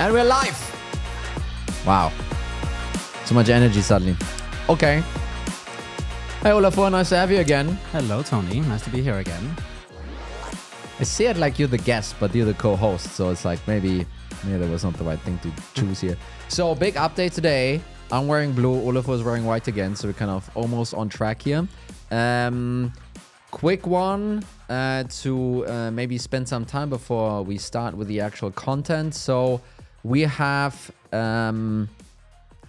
[0.00, 0.58] And we're live.
[1.86, 2.10] Wow.
[3.26, 4.16] So much energy suddenly.
[4.70, 5.02] Okay.
[6.40, 7.78] Hey, Olafur, nice to have you again.
[7.92, 8.60] Hello, Tony.
[8.60, 9.54] Nice to be here again.
[10.98, 14.06] I see it like you're the guest, but you're the co-host, so it's like maybe
[14.42, 16.16] maybe that was not the right thing to choose here.
[16.48, 17.82] So big update today.
[18.10, 18.80] I'm wearing blue.
[18.80, 21.68] Olafur is wearing white again, so we're kind of almost on track here.
[22.10, 22.94] Um,
[23.50, 28.50] quick one uh, to uh, maybe spend some time before we start with the actual
[28.50, 29.14] content.
[29.14, 29.60] So
[30.02, 31.88] we have um,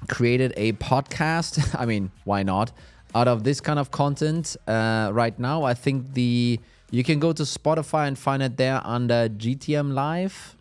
[0.08, 1.76] created a podcast.
[1.80, 2.72] I mean, why not?
[3.14, 6.60] Out of this kind of content uh, right now, I think the
[6.92, 10.56] you can go to Spotify and find it there under GTM Live.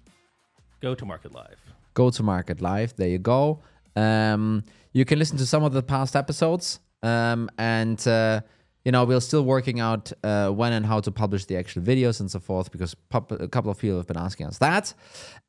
[0.81, 1.59] Go to Market Live.
[1.95, 2.95] Go to Market Live.
[2.97, 3.59] There you go.
[3.97, 8.41] Um, you can listen to some of the past episodes, um, and uh,
[8.85, 12.21] you know we're still working out uh, when and how to publish the actual videos
[12.21, 14.95] and so forth because pub- a couple of people have been asking us that.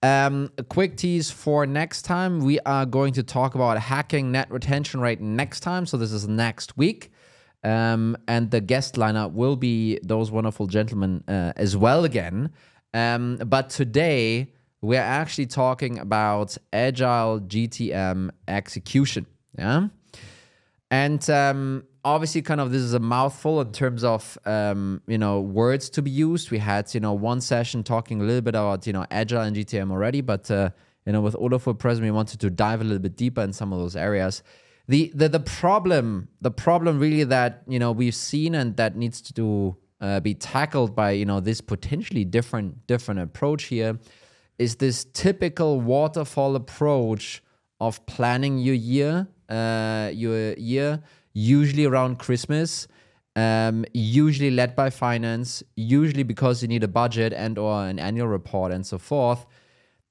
[0.03, 4.51] Um, a quick tease for next time: we are going to talk about hacking net
[4.51, 5.85] retention rate next time.
[5.85, 7.11] So this is next week.
[7.63, 12.51] Um, and the guest lineup will be those wonderful gentlemen uh, as well again.
[12.93, 19.27] Um, but today we're actually talking about agile GTM execution.
[19.57, 19.87] Yeah.
[20.89, 25.41] And um, obviously, kind of this is a mouthful in terms of um, you know
[25.41, 26.51] words to be used.
[26.51, 29.55] We had you know one session talking a little bit about you know agile and
[29.55, 30.69] GTM already, but uh,
[31.05, 33.73] you know with Olafur present, we wanted to dive a little bit deeper in some
[33.73, 34.43] of those areas.
[34.87, 39.21] The, the the problem the problem really that you know we've seen and that needs
[39.21, 43.99] to uh, be tackled by you know this potentially different different approach here
[44.57, 47.41] is this typical waterfall approach
[47.79, 51.01] of planning your year, uh, your year,
[51.33, 52.87] usually around Christmas,
[53.35, 58.27] um, usually led by finance, usually because you need a budget and or an annual
[58.27, 59.45] report and so forth.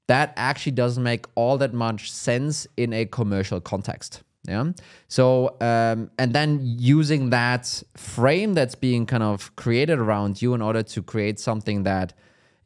[0.07, 4.23] That actually doesn't make all that much sense in a commercial context.
[4.47, 4.71] Yeah.
[5.07, 10.61] So, um, and then using that frame that's being kind of created around you in
[10.63, 12.13] order to create something that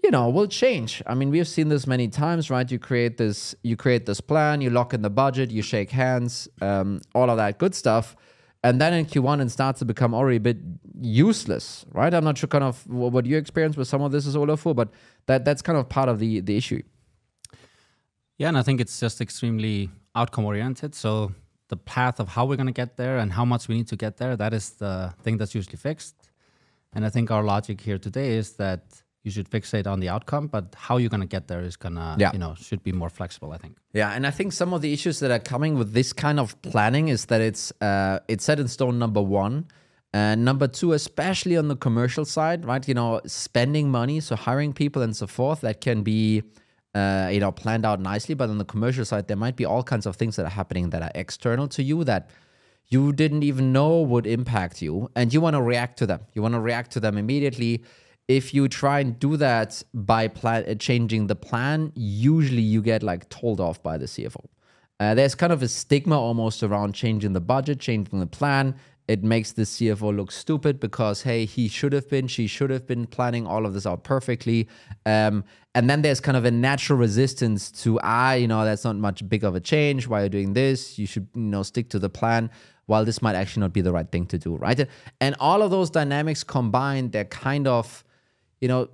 [0.06, 3.56] you know will change i mean we've seen this many times right you create this
[3.64, 7.38] you create this plan you lock in the budget you shake hands um, all of
[7.38, 8.16] that good stuff
[8.66, 10.58] and then in q1 it starts to become already a bit
[11.02, 11.66] useless
[12.00, 12.14] right?
[12.14, 14.90] I'm not sure kind of what your experience with some of this is Olafur but
[15.28, 16.82] that that's kind of part of the the issue.
[18.40, 19.78] Yeah and i think it's just extremely
[20.20, 21.12] outcome oriented so
[21.74, 24.00] the path of how we're going to get there and how much we need to
[24.06, 24.94] get there that is the
[25.24, 26.16] thing that's usually fixed.
[26.94, 28.84] And i think our logic here today is that
[29.26, 32.32] you should fixate on the outcome, but how you're gonna get there is gonna, yeah.
[32.32, 33.52] you know, should be more flexible.
[33.52, 33.78] I think.
[33.92, 36.62] Yeah, and I think some of the issues that are coming with this kind of
[36.62, 39.00] planning is that it's uh, it's set in stone.
[39.00, 39.66] Number one.
[40.14, 42.88] And number two, especially on the commercial side, right?
[42.88, 46.42] You know, spending money, so hiring people and so forth, that can be,
[46.94, 48.34] uh, you know, planned out nicely.
[48.34, 50.92] But on the commercial side, there might be all kinds of things that are happening
[50.92, 52.30] that are external to you that
[52.88, 56.22] you didn't even know would impact you, and you want to react to them.
[56.34, 57.84] You want to react to them immediately
[58.28, 63.04] if you try and do that by plan- uh, changing the plan, usually you get
[63.04, 64.46] like told off by the CFO.
[65.00, 68.76] Uh, there's kind of a stigma almost around changing the budget, changing the plan.
[69.08, 72.88] It makes the CFO look stupid because, hey, he should have been, she should have
[72.88, 74.68] been planning all of this out perfectly.
[75.06, 75.44] Um,
[75.76, 79.28] and then there's kind of a natural resistance to, ah, you know, that's not much
[79.30, 80.08] big of a change.
[80.08, 80.98] Why are you doing this?
[80.98, 82.50] You should, you know, stick to the plan
[82.88, 84.88] while this might actually not be the right thing to do, right?
[85.22, 88.05] And all of those dynamics combined, they're kind of
[88.66, 88.90] you know,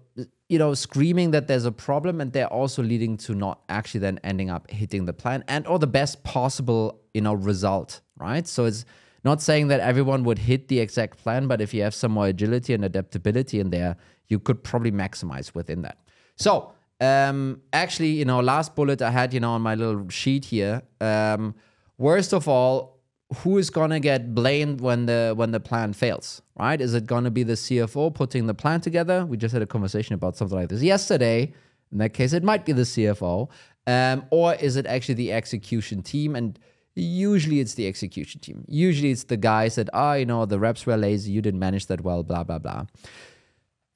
[0.49, 4.19] you know, screaming that there's a problem, and they're also leading to not actually then
[4.21, 8.45] ending up hitting the plan and or the best possible, you know, result, right?
[8.45, 8.83] So it's
[9.23, 12.27] not saying that everyone would hit the exact plan, but if you have some more
[12.27, 13.95] agility and adaptability in there,
[14.27, 15.97] you could probably maximize within that.
[16.35, 20.43] So um, actually, you know, last bullet I had, you know, on my little sheet
[20.43, 20.81] here.
[20.99, 21.55] Um,
[21.97, 22.99] worst of all,
[23.37, 26.79] who is gonna get blamed when the when the plan fails, right?
[26.79, 29.25] Is it gonna be the CFO putting the plan together?
[29.25, 31.53] We just had a conversation about something like this yesterday.
[31.91, 33.49] In that case, it might be the CFO,
[33.87, 36.35] um, or is it actually the execution team?
[36.35, 36.57] And
[36.95, 38.63] usually, it's the execution team.
[38.67, 41.59] Usually, it's the guys that, ah, oh, you know, the reps were lazy, you didn't
[41.59, 42.85] manage that well, blah blah blah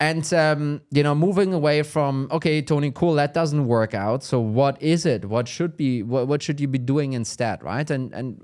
[0.05, 4.23] and um, you know moving away from okay tony cool that doesn't work out.
[4.23, 5.25] So what is it?
[5.25, 7.89] What should be what, what should you be doing instead right?
[7.89, 8.37] And and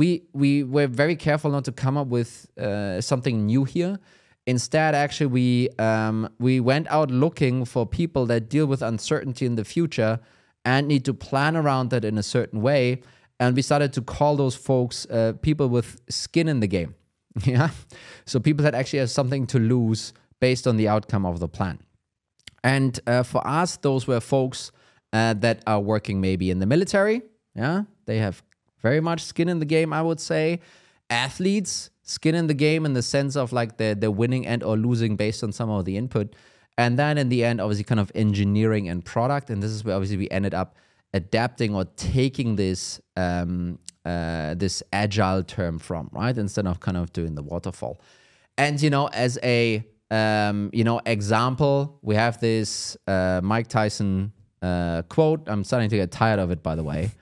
[0.00, 3.98] we we were very careful not to come up with uh, something new here.
[4.46, 9.56] Instead actually we um, we went out looking for people that deal with uncertainty in
[9.56, 10.20] the future
[10.64, 13.02] and need to plan around that in a certain way.
[13.40, 16.94] And we started to call those folks uh, people with skin in the game.
[17.44, 17.70] Yeah?
[18.24, 21.78] So people that actually have something to lose based on the outcome of the plan.
[22.64, 24.72] And uh, for us, those were folks
[25.12, 27.22] uh, that are working maybe in the military.
[27.54, 28.42] Yeah, they have
[28.82, 30.60] very much skin in the game, I would say.
[31.10, 34.76] Athletes, skin in the game in the sense of like they're, they're winning and or
[34.76, 36.34] losing based on some of the input.
[36.76, 39.50] And then in the end, obviously, kind of engineering and product.
[39.50, 40.76] And this is where obviously we ended up
[41.12, 46.36] adapting or taking this um, uh, this agile term from, right?
[46.36, 48.00] Instead of kind of doing the waterfall.
[48.56, 54.32] And you know, as a um, you know example, we have this uh, Mike Tyson
[54.62, 55.48] uh, quote.
[55.48, 57.12] I'm starting to get tired of it, by the way.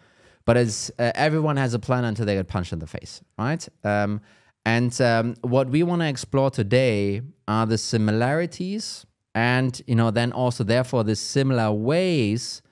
[0.44, 3.68] But as uh, everyone has a plan until they get punched in the face, right?
[3.82, 4.20] Um,
[4.64, 10.32] and um, what we want to explore today are the similarities, and you know, then
[10.32, 12.62] also therefore the similar ways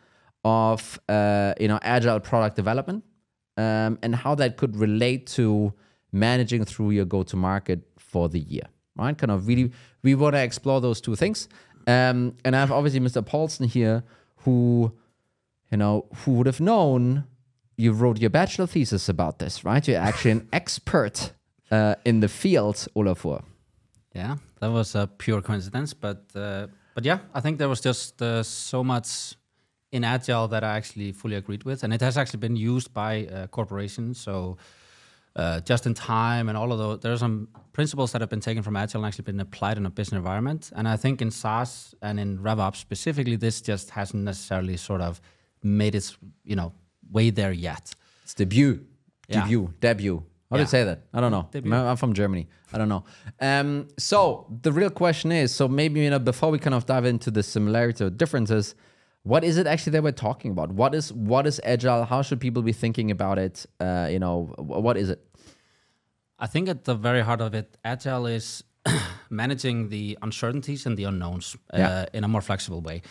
[0.44, 3.04] of uh, you know agile product development,
[3.56, 5.72] um, and how that could relate to
[6.12, 9.16] managing through your go-to-market for the year, right?
[9.16, 11.48] Kind of really, we want to explore those two things.
[11.86, 13.24] Um, and I have obviously Mr.
[13.24, 14.04] Paulson here,
[14.38, 14.92] who
[15.74, 17.24] you know, who would have known
[17.76, 19.86] you wrote your bachelor thesis about this, right?
[19.88, 21.32] You're actually an expert
[21.70, 23.42] uh, in the field, Olafur.
[24.14, 28.22] Yeah, that was a pure coincidence, but uh, but yeah, I think there was just
[28.22, 29.34] uh, so much
[29.90, 33.26] in agile that I actually fully agreed with, and it has actually been used by
[33.26, 34.20] uh, corporations.
[34.20, 34.56] So.
[35.36, 38.40] Uh, just in time and all of those, there are some principles that have been
[38.40, 40.70] taken from agile and actually been applied in a business environment.
[40.76, 45.20] And I think in SaaS and in RevOps specifically, this just hasn't necessarily sort of
[45.62, 46.72] made its you know
[47.10, 47.94] way there yet.
[48.22, 48.84] It's debut,
[49.28, 49.40] Yeah.
[49.42, 50.22] debut, debut.
[50.50, 51.00] How do you say that?
[51.12, 51.48] I don't know.
[51.50, 51.74] Debut.
[51.74, 52.46] I'm from Germany.
[52.72, 53.04] I don't know.
[53.40, 57.06] Um, so the real question is: so maybe you know before we kind of dive
[57.06, 58.76] into the similarity or differences,
[59.24, 60.70] what is it actually that we're talking about?
[60.72, 62.04] What is what is agile?
[62.04, 63.66] How should people be thinking about it?
[63.80, 65.20] Uh, you know, what is it?
[66.38, 68.62] I think at the very heart of it, agile is
[69.30, 72.06] managing the uncertainties and the unknowns uh, Yeah.
[72.12, 73.02] in a more flexible way.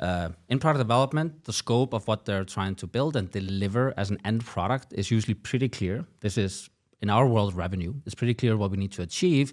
[0.00, 4.10] Uh, in product development, the scope of what they're trying to build and deliver as
[4.10, 6.04] an end product is usually pretty clear.
[6.20, 6.70] This is,
[7.02, 7.92] in our world, revenue.
[8.06, 9.52] It's pretty clear what we need to achieve.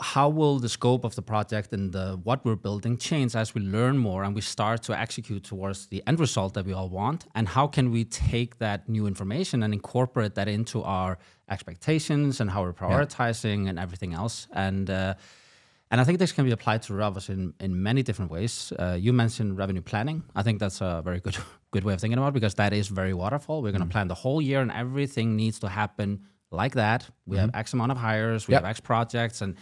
[0.00, 3.62] How will the scope of the project and the, what we're building change as we
[3.62, 7.26] learn more and we start to execute towards the end result that we all want?
[7.34, 11.18] And how can we take that new information and incorporate that into our
[11.48, 14.48] expectations and how we're prioritizing and everything else?
[14.52, 15.14] And uh,
[15.90, 18.72] and I think this can be applied to RevOps in, in many different ways.
[18.78, 20.24] Uh, you mentioned revenue planning.
[20.34, 21.36] I think that's a very good
[21.70, 23.62] good way of thinking about it because that is very waterfall.
[23.62, 27.00] We're going to plan the whole year and everything needs to happen like that.
[27.26, 28.62] We have X amount of hires, we Yep.
[28.62, 29.56] have X projects, and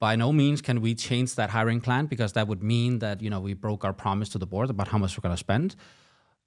[0.00, 3.30] by no means can we change that hiring plan because that would mean that you
[3.30, 5.74] know we broke our promise to the board about how much we're going to spend.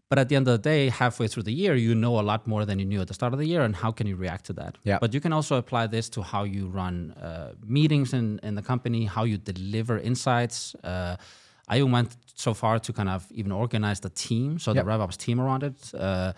[0.10, 2.46] But at the end of the day, halfway through the year, you know a lot
[2.46, 4.44] more than you knew at the start of the year, and how can you react
[4.48, 4.78] to that?
[4.84, 5.00] Yeah.
[5.00, 8.62] But you can also apply this to how you run uh, meetings in, in the
[8.62, 10.76] company, how you deliver insights.
[10.84, 11.16] Uh,
[11.70, 14.84] I even went so far to kind of even organize the team, so Yep.
[14.84, 16.34] the RevOps team around it, uh,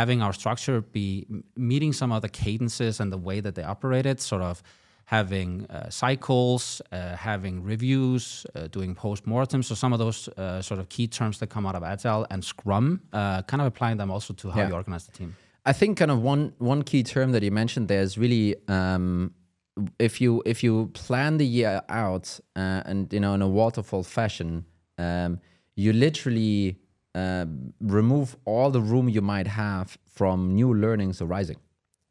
[0.00, 4.06] having our structure be meeting some of the cadences and the way that they operate
[4.06, 4.62] it, sort of
[5.04, 9.62] having uh, cycles, uh, having reviews, uh, doing post-mortem.
[9.62, 12.42] So some of those uh, sort of key terms that come out of Agile and
[12.42, 14.68] Scrum, uh, kind of applying them also to how Yeah.
[14.68, 15.34] you organize the team.
[15.66, 19.30] I think kind of one one key term that you mentioned there is really um,
[19.98, 24.02] if you if you plan the year out uh, and you know in a waterfall
[24.04, 24.64] fashion,
[24.98, 25.38] um,
[25.76, 26.76] you literally
[27.14, 27.46] uh,
[27.80, 31.58] remove all the room you might have from new learnings arising.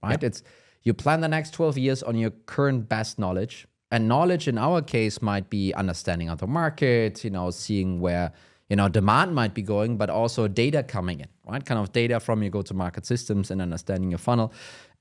[0.04, 0.22] Right?
[0.24, 0.44] It's
[0.84, 4.82] you plan the next twelve years on your current best knowledge, and knowledge in our
[4.82, 8.32] case might be understanding of the market, you know, seeing where
[8.72, 12.22] you know demand might be going but also data coming in right kind of data
[12.22, 14.54] from your go-to-market systems and understanding your funnel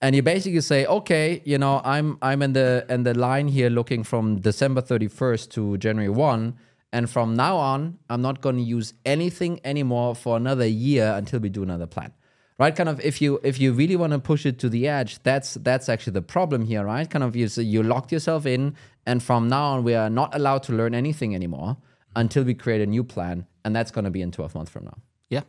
[0.02, 3.70] and you basically say okay you know i'm i'm in the in the line here
[3.70, 6.56] looking from december 31st to january 1
[6.92, 11.40] and from now on i'm not going to use anything anymore for another year until
[11.40, 12.12] we do another plan.
[12.58, 15.22] Right kind of if you if you really want to push it to the edge
[15.22, 17.08] that's that's actually the problem here right?
[17.08, 18.74] Kind of you so you locked yourself in
[19.06, 21.78] and from now on we are not allowed to learn anything anymore
[22.14, 24.84] until we create a new plan and that's going to be in 12 months from
[24.84, 24.98] now.
[25.30, 25.42] Yeah.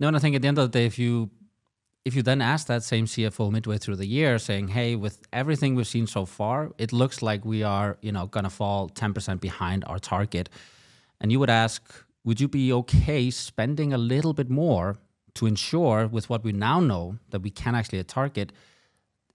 [0.00, 1.30] No, and I think at the end of the day, if you
[2.04, 5.74] if you then ask that same CFO midway through the year, saying, "Hey, with everything
[5.74, 9.40] we've seen so far, it looks like we are, you know, gonna fall ten percent
[9.40, 10.48] behind our target,"
[11.20, 11.82] and you would ask,
[12.24, 14.96] "Would you be okay spending a little bit more
[15.34, 18.52] to ensure, with what we now know, that we can actually hit target?"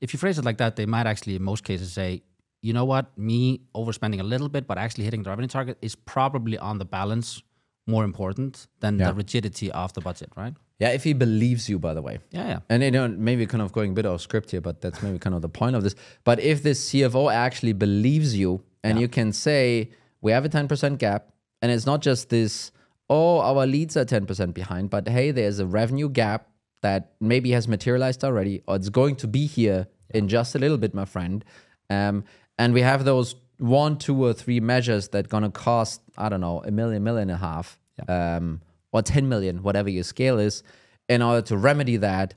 [0.02, 2.24] If you phrase it like that, they might actually, in most cases, say,
[2.62, 3.18] "You know what?
[3.18, 6.86] Me overspending a little bit, but actually hitting the revenue target is probably on the
[6.86, 7.42] balance."
[7.86, 9.08] More important than Yeah.
[9.10, 10.54] the rigidity of the budget, right?
[10.80, 12.60] yeah if he believes you by the way Yeah, yeah.
[12.68, 15.20] and you know maybe kind of going a bit off script here but that's maybe
[15.20, 19.08] kind of the point of this but if this cfo actually believes you and you
[19.08, 21.22] can say we have a 10% gap
[21.64, 22.72] and it's not just this
[23.10, 26.48] oh, our leads are 10% behind, but hey, there's a revenue gap
[26.82, 30.78] that maybe has materialized already, or it's going to be here in just a little
[30.78, 31.46] bit, my friend.
[31.90, 32.24] Um,
[32.58, 36.64] and we have those one, two, or three measures that gonna cost, I don't know,
[36.66, 40.64] a million, million and a half, um, or 10 million, whatever your scale is,
[41.08, 42.34] in order to remedy that.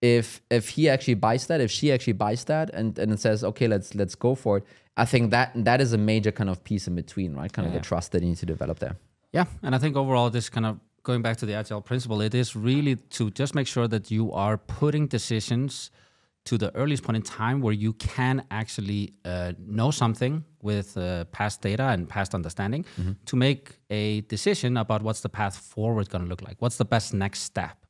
[0.00, 3.42] If if he actually buys that, if she actually buys that, and and it says,
[3.44, 4.64] okay, let's let's go for it.
[4.96, 7.52] I think that that is a major kind of piece in between, right?
[7.52, 8.96] Kind of the trust that you need to develop there.
[9.32, 12.34] Yeah, and I think overall, this kind of going back to the agile principle, it
[12.34, 15.90] is really to just make sure that you are putting decisions
[16.44, 21.24] to the earliest point in time where you can actually uh, know something with uh,
[21.26, 22.84] past data and past understanding
[23.26, 26.56] to make a decision about what's the path forward going to look like.
[26.58, 27.84] What's the best next step?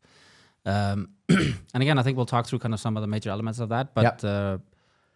[0.67, 3.59] Um, and again, I think we'll talk through kind of some of the major elements
[3.61, 3.95] of that.
[3.95, 4.25] But Yep.
[4.25, 4.59] uh,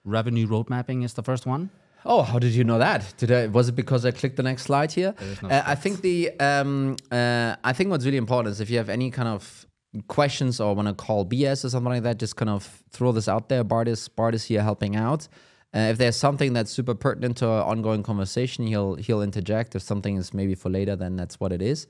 [0.05, 1.71] revenue road mapping is the first one.
[2.05, 3.15] Oh, how did you know that?
[3.17, 3.47] Did I?
[3.47, 5.15] Was it because I clicked the next slide here?
[5.43, 8.79] no uh, I think the um, uh, I think what's really important is if you
[8.79, 9.67] have any kind of
[10.09, 13.29] questions or want to call BS or something like that, just kind of throw this
[13.29, 13.63] out there.
[13.63, 15.29] Bart is Bart is here helping out.
[15.75, 19.77] Uh, if there's something that's super pertinent to our ongoing conversation, he'll he'll interject.
[19.77, 21.87] If something is maybe for later, then that's what it is.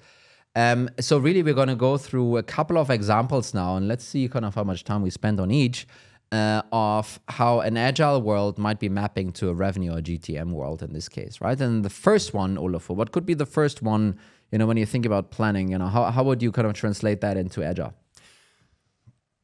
[0.54, 4.04] Um, so really, we're going to go through a couple of examples now, and let's
[4.04, 5.86] see kind of how much time we spend on each
[6.32, 10.82] uh, of how an agile world might be mapping to a revenue or GTM world
[10.82, 11.60] in this case, right?
[11.60, 14.18] And the first one, Olafur, what could be the first one?
[14.50, 16.72] You know, when you think about planning, you know, how how would you kind of
[16.72, 17.94] translate that into agile?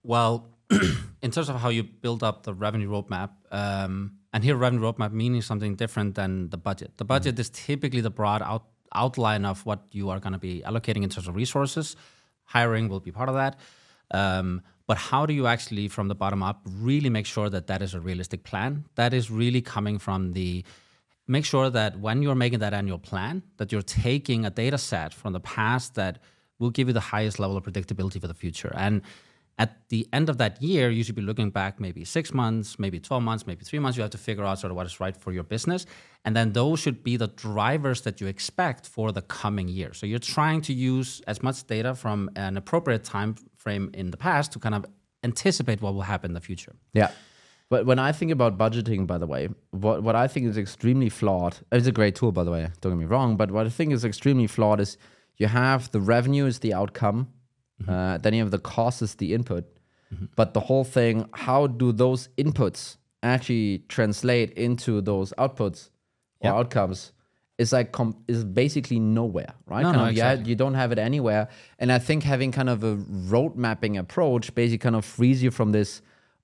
[0.02, 0.48] Well,
[1.22, 5.12] in terms of how you build up the revenue roadmap, um, and here revenue roadmap
[5.12, 6.92] meaning something different than the budget.
[6.96, 10.62] The budget is typically the broad out, outline of what you are going to be
[10.66, 11.96] allocating in terms of resources.
[12.44, 13.58] Hiring will be part of that.
[14.10, 17.82] Um, but how do you actually, from the bottom up, really make sure that that
[17.82, 18.86] is a realistic plan?
[18.94, 20.64] That is really coming from the
[21.26, 25.12] make sure that when you're making that annual plan, that you're taking a data set
[25.12, 26.18] from the past that
[26.58, 28.72] will give you the highest level of predictability for the future.
[28.74, 29.02] And
[29.58, 33.00] at the end of that year, you should be looking back maybe six months, maybe
[33.00, 33.96] 12 months, maybe three months.
[33.96, 35.84] You have to figure out sort of what is right for your business.
[36.24, 39.92] And then those should be the drivers that you expect for the coming year.
[39.94, 44.16] So you're trying to use as much data from an appropriate time frame in the
[44.16, 44.86] past to kind of
[45.24, 46.76] anticipate what will happen in the future.
[46.92, 47.10] Yeah.
[47.68, 51.08] But when I think about budgeting, by the way, what, what I think is extremely
[51.08, 53.68] flawed, it's a great tool, by the way, don't get me wrong, but what I
[53.68, 54.96] think is extremely flawed is
[55.36, 57.28] you have the revenue is the outcome,
[57.86, 59.64] uh, then you have the cost is the input.
[60.36, 65.90] But the whole thing, how do those inputs actually translate into those outputs
[66.40, 66.54] or Yep.
[66.54, 67.12] outcomes?
[67.58, 69.82] Is like com- is basically nowhere, right?
[69.82, 70.50] No, kind no, of, yeah, exactly.
[70.50, 71.48] you don't have it anywhere.
[71.80, 72.94] And I think having kind of a
[73.34, 76.00] road mapping approach basically kind of frees you from this.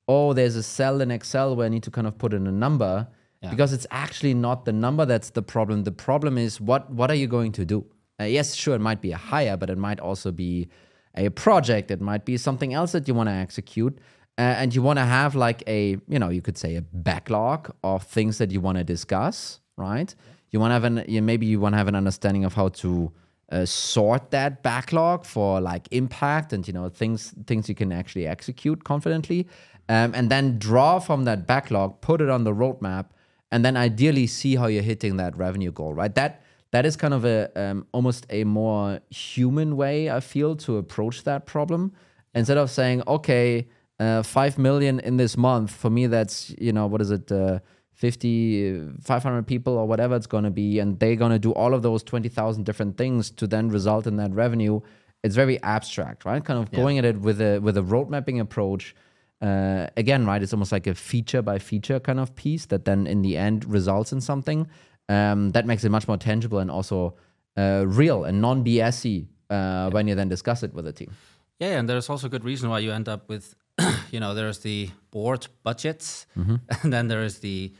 [0.08, 2.52] Oh, there's a cell in Excel where I need to kind of put in a
[2.52, 3.06] number
[3.42, 3.50] Yeah.
[3.50, 5.84] because it's actually not the number that's the problem.
[5.84, 7.86] The problem is what what are you going to do?
[8.20, 10.68] Uh, yes, sure, it might be a hire, but it might also be
[11.14, 11.90] a project.
[11.90, 13.98] It might be something else that you want to execute.
[14.36, 17.72] Uh, and you want to have like a, you know, you could say a backlog
[17.84, 20.12] of things that you want to discuss, right?
[20.50, 22.68] You want to have an, you, maybe you want to have an understanding of how
[22.68, 23.12] to
[23.52, 28.26] uh, sort that backlog for like impact and you know things things you can actually
[28.26, 29.46] execute confidently,
[29.88, 33.06] um, and then draw from that backlog, put it on the roadmap,
[33.52, 36.14] and then ideally see how you're hitting that revenue goal, right?
[36.14, 36.42] That
[36.74, 41.22] that is kind of a um, almost a more human way I feel to approach
[41.24, 41.92] that problem.
[42.34, 43.68] Instead of saying okay
[44.00, 47.60] uh, 5 million in this month for me that's you know what is it uh,
[47.92, 51.52] 50 uh, 500 people or whatever it's going to be and they're going to do
[51.52, 54.80] all of those 20,000 different things to then result in that revenue
[55.24, 56.44] it's very abstract right?
[56.44, 58.94] Kind of going at it with a with a road mapping approach.
[59.40, 63.06] Uh, again, right, it's almost like a feature by feature kind of piece that then
[63.06, 64.66] in the end results in something
[65.08, 67.14] um, that makes it much more tangible and also
[67.56, 71.12] uh, real and non BSy uh, when you then discuss it with the team.
[71.60, 73.54] Yeah, and there's also good reason why you end up with,
[74.10, 77.72] you know, there's the board budgets, and then there is the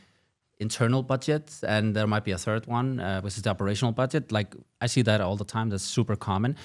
[0.61, 4.31] internal budget, and there might be a third one, uh, which is the operational budget.
[4.31, 5.71] Like I see that all the time.
[5.71, 6.57] That's super common.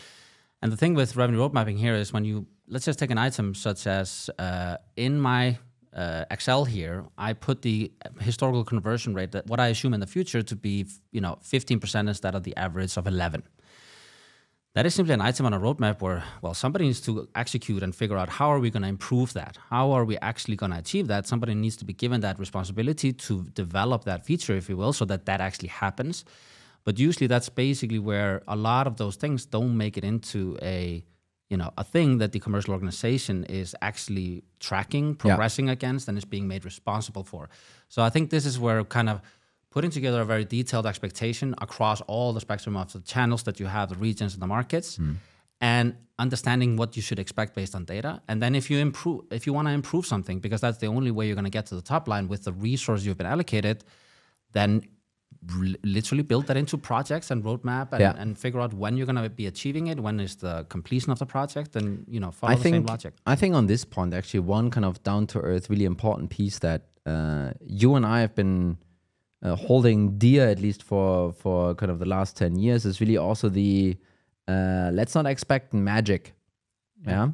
[0.61, 3.17] And the thing with revenue road mapping here is when you let's just take an
[3.17, 5.57] item such as uh, in my
[5.93, 10.07] uh, Excel here, I put the historical conversion rate that what I assume in the
[10.07, 13.43] future to be, you know, 15% instead of the average of 11
[14.75, 17.95] that is simply an item on a roadmap where well somebody needs to execute and
[17.95, 19.57] figure out how are we going to improve that?
[19.69, 21.27] How are we actually going to achieve that?
[21.27, 25.05] Somebody needs to be given that responsibility to develop that feature if you will so
[25.05, 26.23] that that actually happens.
[26.85, 31.03] But usually that's basically where a lot of those things don't make it into a
[31.49, 36.25] you know a thing that the commercial organization is actually tracking progressing against and is
[36.25, 37.49] being made responsible for
[37.87, 39.21] so i think this is where kind of
[39.71, 43.67] putting together a very detailed expectation across all the spectrum of the channels that you
[43.67, 45.13] have, the regions and the markets, Hmm.
[45.61, 48.11] and understanding what you should expect based on data.
[48.27, 51.11] And then if you improve, if you want to improve something, because that's the only
[51.11, 53.83] way you're going to get to the top line with the resource you've been allocated,
[54.53, 54.71] then
[55.83, 58.13] literally build that into projects and roadmap and, Yeah.
[58.17, 61.19] and figure out when you're going to be achieving it, when is the completion of
[61.19, 63.13] the project, and you know follow I the think same logic.
[63.25, 66.59] I think on this point, actually, one kind of down to earth, really important piece
[66.59, 68.77] that uh, you and I have been
[69.41, 73.17] uh, holding dear, at least for for kind of the last ten years, is really
[73.17, 73.97] also the
[74.47, 76.33] uh, let's not expect magic.
[77.07, 77.29] Yeah,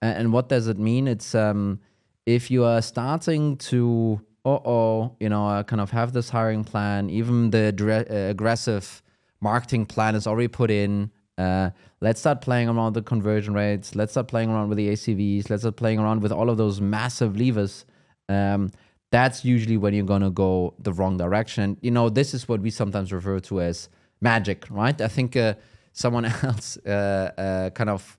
[0.00, 1.06] A- and, what does it mean?
[1.06, 1.80] It's um,
[2.24, 6.64] if you are starting to uh oh, you know, uh, kind of have this hiring
[6.64, 7.68] plan, even the
[8.10, 9.02] uh, aggressive
[9.40, 11.10] marketing plan is already put in.
[11.36, 11.70] Uh,
[12.00, 13.94] let's start playing around the conversion rates.
[13.94, 15.50] Let's start playing around with the ACVs.
[15.50, 17.84] Let's start playing around with all of those massive levers.
[18.28, 18.70] Um,
[19.10, 21.76] that's usually when you're gonna go the wrong direction.
[21.80, 23.88] You know, this is what we sometimes refer to as
[24.20, 24.98] magic, right?
[25.00, 25.54] I think uh,
[25.92, 28.16] someone else, uh, uh, kind of,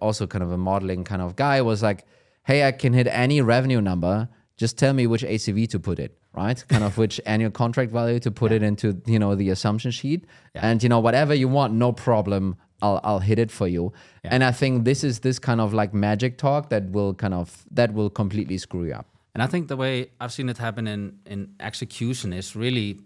[0.00, 2.06] also kind of a modeling kind of guy, was like,
[2.44, 4.28] "Hey, I can hit any revenue number.
[4.60, 6.62] Just tell me which ACV to put it, right?
[6.68, 10.26] Kind of which annual contract value to put it into, you know, the assumption sheet,
[10.54, 12.56] and you know whatever you want, no problem.
[12.82, 13.94] I'll I'll hit it for you.
[14.22, 17.64] And I think this is this kind of like magic talk that will kind of
[17.70, 19.06] that will completely screw you up.
[19.34, 23.00] And I think the way I've seen it happen in, in execution is really,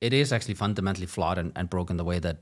[0.00, 2.36] it is actually fundamentally flawed and, and broken the way that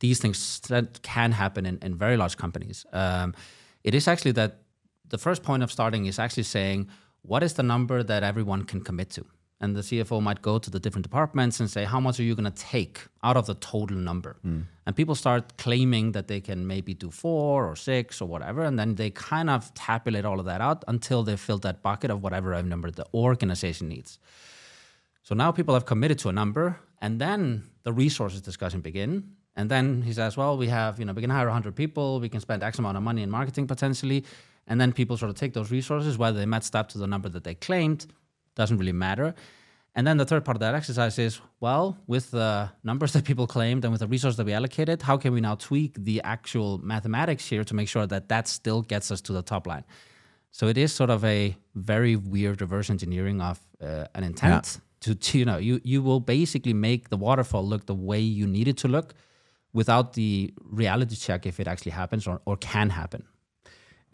[0.00, 2.86] these things that can happen in, in very large companies.
[2.92, 3.34] Um,
[3.82, 4.62] it is actually that
[5.08, 6.88] the first point of starting is actually saying,
[7.26, 9.24] what is the number that everyone can commit to?
[9.60, 12.34] And the CFO might go to the different departments and say, how much are you
[12.34, 14.36] going to take out of the total number?
[14.42, 14.62] Hmm.
[14.84, 18.62] And people start claiming that they can maybe do four or six or whatever.
[18.62, 22.10] And then they kind of tabulate all of that out until they fill that bucket
[22.10, 24.18] of whatever number the organization needs.
[25.22, 29.36] So now people have committed to a number, and then the resources discussion begin.
[29.56, 32.28] And then he says, well, we have, you know, we can hire 100 people, we
[32.28, 34.24] can spend X amount of money in marketing potentially.
[34.66, 37.28] And then people sort of take those resources, whether they matched up to the number
[37.28, 38.06] that they claimed,
[38.54, 39.34] doesn't really matter.
[39.96, 43.46] And then the third part of that exercise is, well, with the numbers that people
[43.46, 46.78] claimed and with the resources that we allocated, how can we now tweak the actual
[46.78, 49.84] mathematics here to make sure that that still gets us to the top line?
[50.50, 55.14] So it is sort of a very weird reverse engineering of uh, an intent to,
[55.14, 58.68] to, you know, you, you will basically make the waterfall look the way you need
[58.68, 59.14] it to look
[59.72, 63.24] without the reality check if it actually happens or, or can happen.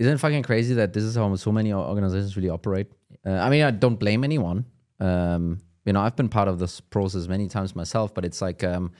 [0.00, 2.90] Isn't it fucking crazy that this is how so many organizations really operate?
[3.24, 4.64] Uh, I mean, I don't blame anyone.
[4.98, 8.64] Um, you know, I've been part of this process many times myself, but it's like,
[8.64, 8.92] um,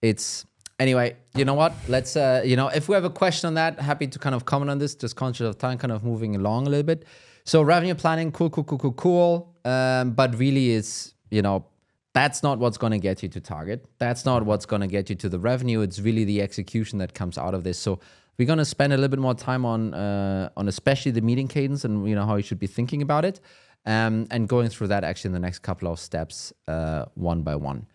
[0.00, 0.46] it's
[0.78, 1.16] anyway.
[1.34, 1.74] You know what?
[1.88, 4.44] Let's, uh, you know, if we have a question on that, happy to kind of
[4.44, 4.94] comment on this.
[4.94, 7.04] Just conscious of time, kind of moving along a little bit.
[7.42, 9.56] So revenue planning, cool, cool, cool, cool, cool.
[9.64, 11.66] Um, but really, it's you know,
[12.12, 13.86] that's not what's going to get you to target.
[13.98, 15.80] That's not what's going to get you to the revenue.
[15.80, 17.76] It's really the execution that comes out of this.
[17.76, 17.98] So
[18.38, 21.48] we're going to spend a little bit more time on uh, on especially the meeting
[21.48, 23.40] cadence and you know how you should be thinking about it,
[23.86, 27.56] um, and going through that actually in the next couple of steps, uh, one by
[27.56, 27.86] one.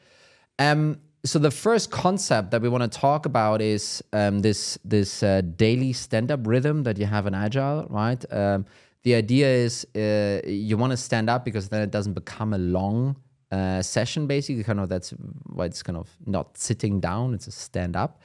[0.59, 5.23] Um, so the first concept that we want to talk about is um, this this
[5.23, 8.23] uh, daily stand up rhythm that you have in Agile, right?
[8.31, 8.65] Um,
[9.03, 12.57] the idea is uh, you want to stand up because then it doesn't become a
[12.57, 13.15] long
[13.51, 14.27] uh, session.
[14.27, 15.11] Basically, kind of that's
[15.45, 18.21] why it's kind of not sitting down; it's a stand up.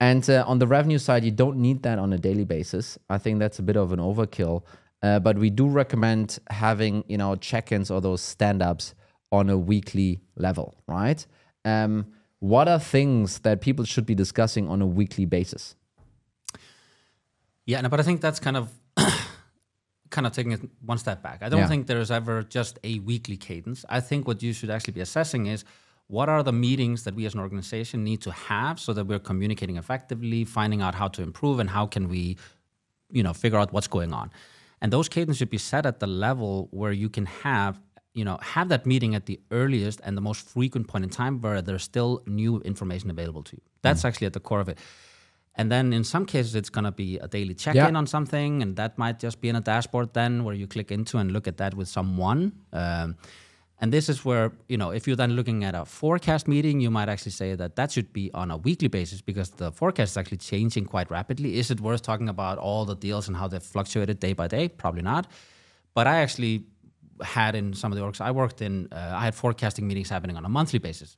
[0.00, 2.98] And uh, on the revenue side, you don't need that on a daily basis.
[3.08, 4.62] I think that's a bit of an overkill.
[5.02, 8.94] Uh, but we do recommend having you know check-ins or those stand-ups
[9.30, 11.24] on a weekly level, right?
[11.64, 12.06] Um,
[12.40, 15.74] what are things that people should be discussing on a weekly basis?
[17.66, 18.70] Yeah, no, but I think that's kind of
[20.10, 21.42] kind of taking it one step back.
[21.42, 21.68] I don't Yeah.
[21.68, 23.84] think there's ever just a weekly cadence.
[23.88, 25.64] I think what you should actually be assessing is
[26.08, 29.18] what are the meetings that we as an organization need to have so that we're
[29.18, 32.36] communicating effectively, finding out how to improve and how can we,
[33.10, 34.30] you know, figure out what's going on.
[34.80, 37.80] And those cadences should be set at the level where you can have,
[38.14, 41.40] you know, have that meeting at the earliest and the most frequent point in time
[41.42, 43.62] where there's still new information available to you.
[43.82, 44.78] That's actually at the core of it.
[45.56, 47.98] And then in some cases, it's going to be a daily check in Yeah.
[47.98, 51.18] on something, and that might just be in a dashboard then where you click into
[51.18, 52.52] and look at that with someone.
[52.72, 53.16] Um,
[53.80, 56.90] and this is where, you know, if you're then looking at a forecast meeting, you
[56.90, 60.16] might actually say that that should be on a weekly basis because the forecast is
[60.16, 61.58] actually changing quite rapidly.
[61.58, 64.68] Is it worth talking about all the deals and how they've fluctuated day by day?
[64.68, 65.28] Probably not.
[65.94, 66.64] But I actually
[67.22, 70.36] had in some of the orgs I worked in, uh, I had forecasting meetings happening
[70.36, 71.16] on a monthly basis.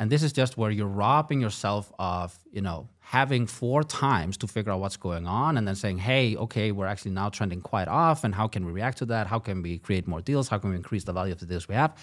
[0.00, 4.46] And this is just where you're robbing yourself of, you know, having four times to
[4.48, 7.86] figure out what's going on and then saying, hey, okay, we're actually now trending quite
[7.86, 8.24] off.
[8.24, 9.28] And how can we react to that?
[9.28, 10.48] How can we create more deals?
[10.48, 11.94] How can we increase the value of the deals we have?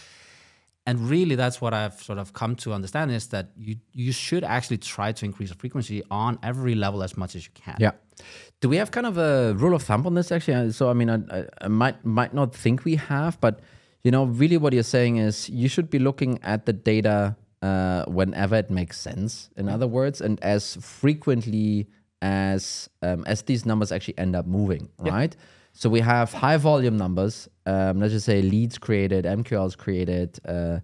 [0.88, 4.44] and really that's what I've sort of come to understand is that you you should
[4.46, 7.76] actually try to increase the frequency on every level as much as you can.
[7.78, 7.92] Yeah.
[8.62, 10.54] Do we have kind of a rule of thumb on this actually?
[10.54, 13.60] Uh, So I mean, I, I, I might might not think we have, but
[14.04, 18.06] you know, really, what you're saying is you should be looking at the data uh,
[18.06, 19.50] whenever it makes sense.
[19.58, 21.88] In other words, and as frequently
[22.22, 25.36] as um, as these numbers actually end up moving, right?
[25.74, 27.48] So we have high volume numbers.
[27.66, 30.80] Um, let's just say leads created, MQLs created, uh,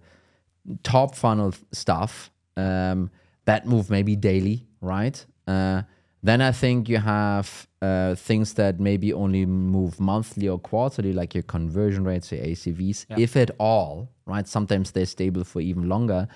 [0.84, 3.10] top funnel stuff um,
[3.44, 5.24] that move maybe daily, right?
[5.48, 5.82] Uh,
[6.22, 11.34] then I think you have uh, things that maybe only move monthly or quarterly, like
[11.34, 14.46] your conversion rates, your ACVs, if at all, right?
[14.48, 16.26] Sometimes they're stable for even longer.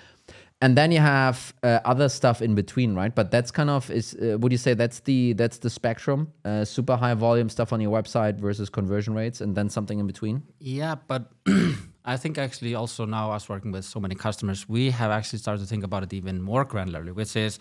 [0.61, 3.15] And then you have uh, other stuff in between, right?
[3.15, 4.13] But that's kind of is.
[4.13, 6.33] Uh, would you say that's the that's the spectrum?
[6.43, 10.07] Uh, super high volume stuff on your website versus conversion rates, and then something in
[10.07, 10.43] between.
[10.59, 11.31] Yeah, but
[12.05, 15.61] I think actually also now us working with so many customers, we have actually started
[15.61, 17.59] to think about it even more granularly, which is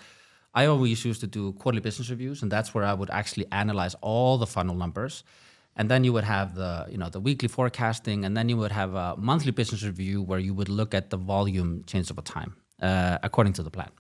[0.54, 3.94] I always used to do quarterly business reviews, and that's where I would actually analyze
[4.00, 5.22] all the funnel numbers.
[5.76, 8.72] And then you would have the, you know, the weekly forecasting, and then you would
[8.72, 12.56] have a monthly business review where you would look at the volume change over time,
[12.82, 13.90] uh, according to the plan.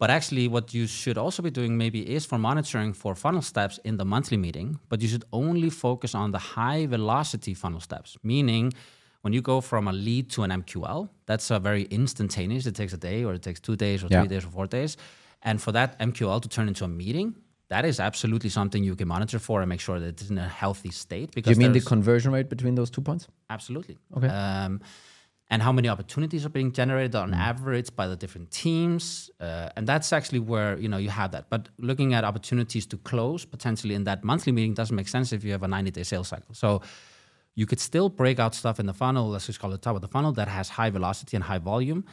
[0.00, 3.80] But actually, what you should also be doing maybe is for monitoring for funnel steps
[3.84, 8.16] in the monthly meeting, but you should only focus on the high velocity funnel steps,
[8.22, 8.72] meaning
[9.22, 12.64] when you go from a lead to an MQL, that's a very instantaneous.
[12.66, 14.20] It takes a day, or it takes two days, or Yeah.
[14.20, 14.96] three days, or four days.
[15.42, 17.34] And for that MQL to turn into a meeting,
[17.68, 20.48] that is absolutely something you can monitor for and make sure that it's in a
[20.48, 21.34] healthy state.
[21.34, 23.26] Because you mean the conversion rate between those two points?
[23.50, 23.98] Absolutely.
[24.16, 24.28] Okay.
[24.28, 24.80] Um,
[25.50, 27.38] and how many opportunities are being generated on Mm.
[27.50, 31.44] average by the different teams, uh, and that's actually where you know you have that.
[31.48, 35.44] But looking at opportunities to close potentially in that monthly meeting doesn't make sense if
[35.44, 36.54] you have a 90-day sales cycle.
[36.54, 36.82] So
[37.54, 40.02] you could still break out stuff in the funnel, let's just call it top of
[40.02, 42.04] the funnel, that has high velocity and high volume.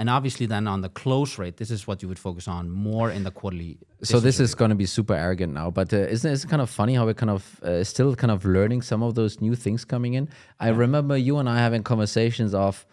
[0.00, 3.10] And obviously, then on the close rate, this is what you would focus on more
[3.10, 3.78] in the quarterly.
[4.02, 6.70] So this is going to be super arrogant now, but uh, isn't it kind of
[6.70, 9.84] funny how we're kind of uh, still kind of learning some of those new things
[9.84, 10.28] coming in?
[10.60, 12.86] I remember you and I having conversations of,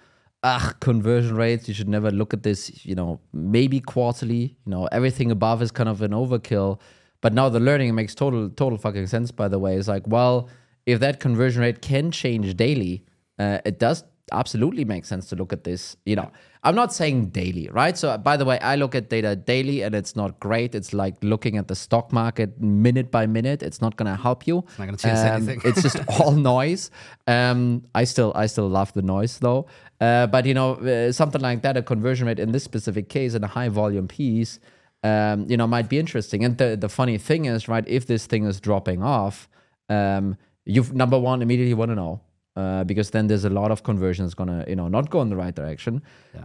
[0.46, 1.68] ah, conversion rates.
[1.68, 2.86] You should never look at this.
[2.86, 4.58] You know, maybe quarterly.
[4.66, 6.80] You know, everything above is kind of an overkill.
[7.22, 9.32] But now the learning makes total total fucking sense.
[9.32, 10.50] By the way, it's like, well,
[10.86, 13.04] if that conversion rate can change daily,
[13.40, 15.98] uh, it does absolutely make sense to look at this.
[16.06, 16.32] You know,
[16.66, 17.96] I'm not saying daily, right?
[17.96, 20.74] So, by the way, I look at data daily and it's not great.
[20.74, 23.62] It's like looking at the stock market minute by minute.
[23.62, 24.64] It's not going to help you.
[24.68, 25.62] It's not gonna change anything.
[25.64, 26.90] it's just all noise.
[27.28, 29.68] Um, I still, I still love the noise though.
[30.02, 33.36] Uh, but you know, uh, something like that, a conversion rate in this specific case
[33.36, 34.60] in a high volume piece,
[35.04, 36.44] um, you know, might be interesting.
[36.44, 39.48] And the the funny thing is, right, if this thing is dropping off,
[39.88, 42.22] um, you number one immediately want to know
[42.56, 45.36] uh, because then there's a lot of conversions gonna you know not go in the
[45.36, 46.02] right direction,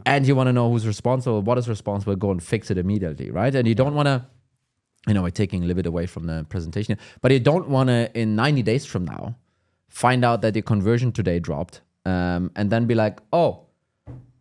[0.06, 3.30] and you want to know who's responsible, what is responsible, go and fix it immediately,
[3.30, 3.54] right?
[3.54, 4.26] And you don't want to.
[5.08, 7.70] You know, we're taking a little bit away from the presentation, here, but you don't
[7.70, 9.34] want to in 90 days from now
[9.88, 13.66] find out that your conversion today dropped, um, and then be like, oh,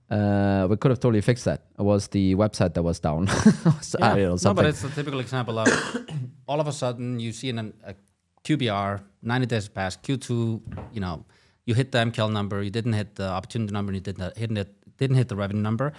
[0.10, 1.66] uh, we could have totally fixed that.
[1.78, 3.28] It was the website that was down.
[3.82, 5.68] So, don't know, no, but it's a typical example of
[6.48, 7.96] all of a sudden you see an, a
[8.44, 10.62] QBR, 90 days pass, Q2,
[10.94, 11.26] you know,
[11.70, 14.98] you hit the MQL number, you didn't hit the opportunity number, you didn't hit, it,
[14.98, 15.94] didn't hit the revenue number.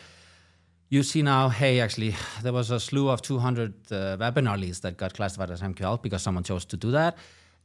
[0.88, 4.96] You see now, hey, actually, there was a slew of 200 uh, webinar leads that
[4.96, 7.16] got classified as MQL because someone chose to do that.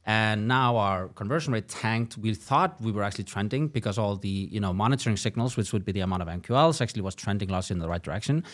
[0.04, 2.16] And now our conversion rate tanked.
[2.16, 5.84] We thought we were actually trending because all the you know monitoring signals, which would
[5.84, 8.44] be the amount of MQLs, actually was trending lots in the right direction.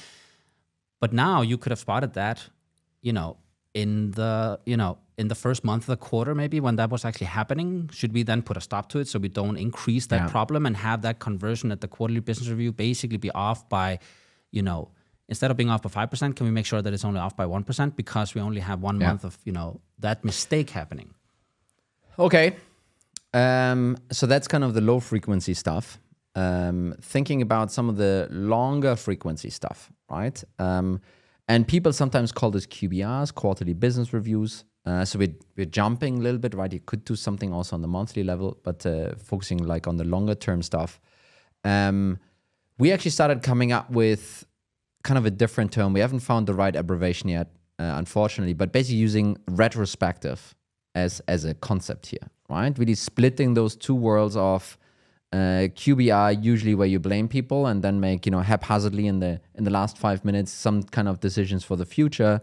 [0.98, 2.48] But now you could have spotted that,
[3.02, 3.36] you know,
[3.74, 7.04] in the you know in the first month of the quarter, maybe when that was
[7.04, 7.88] actually happening.
[7.92, 10.28] Should we then put a stop to it so we don't increase that Yeah.
[10.28, 13.98] problem and have that conversion at the quarterly business review basically be off by,
[14.50, 14.90] you know,
[15.28, 17.36] instead of being off by five percent, can we make sure that it's only off
[17.36, 19.08] by one percent because we only have one Yeah.
[19.08, 21.14] month of you know that mistake happening.
[22.18, 22.56] Okay.
[23.34, 25.98] Um, so that's kind of the low frequency stuff.
[26.34, 30.42] Um, thinking about some of the longer frequency stuff, right?
[30.58, 31.00] Um,
[31.48, 34.64] and people sometimes call this QBRs, quarterly business reviews.
[34.84, 36.72] Uh, so we're, we're jumping a little bit, right?
[36.72, 40.04] You could do something also on the monthly level, but uh, focusing like on the
[40.04, 41.00] longer term stuff.
[41.64, 42.18] Um,
[42.78, 44.44] we actually started coming up with
[45.04, 45.92] kind of a different term.
[45.92, 50.54] We haven't found the right abbreviation yet, uh, unfortunately, but basically using retrospective
[50.94, 52.76] as as a concept here, right?
[52.78, 54.76] Really splitting those two worlds of
[55.32, 59.40] uh, QBR, usually where you blame people and then make you know haphazardly in the
[59.54, 62.40] in the last five minutes some kind of decisions for the future,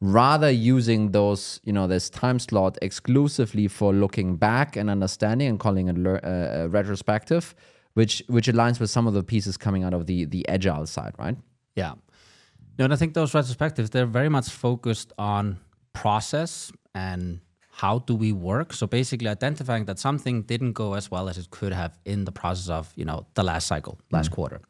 [0.00, 5.58] rather using those you know this time slot exclusively for looking back and understanding and
[5.58, 7.54] calling it lear- uh, uh, retrospective
[7.96, 11.14] which which aligns with some of the pieces coming out of the the agile side,
[11.18, 11.36] right?
[11.74, 11.94] Yeah.
[12.78, 15.58] No, and I think those retrospectives, they're very much focused on
[15.94, 17.40] process and
[17.76, 18.72] how do we work.
[18.72, 22.32] So basically identifying that something didn't go as well as it could have in the
[22.32, 24.34] process of, you know, the last cycle, last mm-hmm.
[24.34, 24.60] quarter.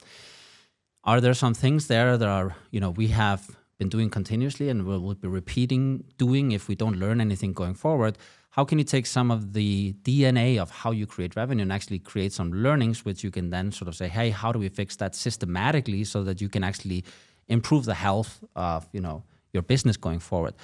[1.05, 4.85] Are there some things there that are, you know, we have been doing continuously and
[4.85, 8.19] we'll, we'll be repeating doing if we don't learn anything going forward?
[8.51, 12.01] How can you take some of the DNA of how you create revenue and actually
[12.01, 14.97] create some learnings, which you can then sort of say, hey, how do we fix
[14.97, 17.05] that systematically so that you can actually
[17.47, 20.55] improve the health of, you know, your business going forward?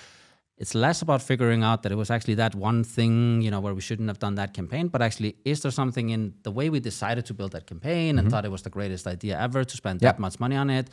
[0.59, 3.75] It's less about figuring out that it was actually that one thing, you know, where
[3.75, 6.79] we shouldn't have done that campaign, but actually, is there something in the way we
[6.79, 8.29] decided to build that campaign and mm-hmm.
[8.29, 10.17] thought it was the greatest idea ever to spend yep.
[10.17, 10.89] that much money on it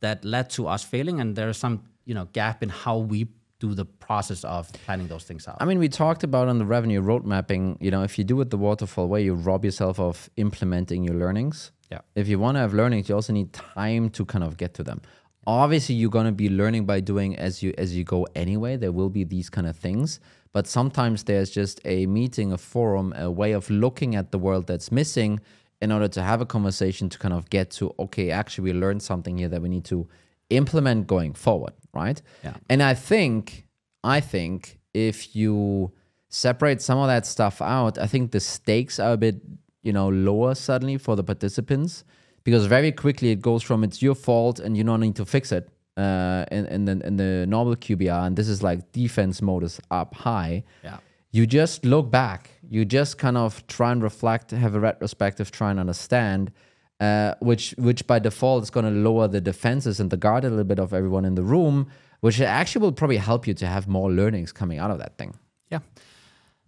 [0.00, 1.20] that led to us failing?
[1.20, 3.28] And there's some, you know, gap in how we
[3.60, 5.58] do the process of planning those things out.
[5.60, 8.40] I mean, we talked about on the revenue road mapping, you know, if you do
[8.40, 11.70] it the waterfall way, you rob yourself of implementing your learnings.
[11.90, 12.00] Yeah.
[12.14, 14.82] If you want to have learnings, you also need time to kind of get to
[14.82, 15.02] them
[15.46, 18.76] obviously you're going to be learning by doing as you as you go anyway.
[18.76, 20.20] There will be these kind of things.
[20.52, 24.66] But sometimes there's just a meeting a forum a way of looking at the world
[24.66, 25.40] that's missing
[25.84, 29.02] in order to have a conversation to kind of get to okay actually we learned
[29.02, 30.08] something here that we need to
[30.50, 32.22] implement going forward right?
[32.42, 32.54] Yeah.
[32.70, 33.66] and i think
[34.02, 35.92] i think if you
[36.28, 39.36] separate some of that stuff out i think the stakes are a bit
[39.82, 42.04] you know lower suddenly for the participants
[42.44, 45.50] because very quickly it goes from it's your fault and you don't need to fix
[45.50, 49.64] it uh, in, in, the, in the normal QBR, and this is like defense mode
[49.64, 50.64] is up high.
[50.82, 50.98] Yeah.
[51.30, 52.50] You just look back.
[52.68, 56.52] You just kind of try and reflect, have a retrospective, try and understand,
[57.00, 60.50] uh, which which by default is going to lower the defenses and the guard a
[60.50, 61.88] little bit of everyone in the room,
[62.20, 65.34] which actually will probably help you to have more learnings coming out of that thing.
[65.70, 65.80] Yeah.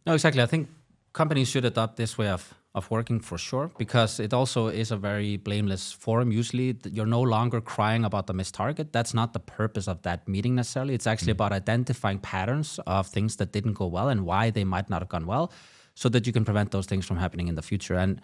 [0.05, 0.43] No, exactly.
[0.43, 0.69] I think
[1.13, 4.97] companies should adopt this way of of working for sure because it also is a
[4.99, 6.31] very blameless forum.
[6.31, 8.93] Usually you're no longer crying about the missed target.
[8.93, 10.93] That's not the purpose of that meeting necessarily.
[10.93, 11.41] It's actually mm.
[11.41, 15.09] about identifying patterns of things that didn't go well and why they might not have
[15.09, 15.51] gone well
[15.95, 17.95] so that you can prevent those things from happening in the future.
[17.95, 18.21] And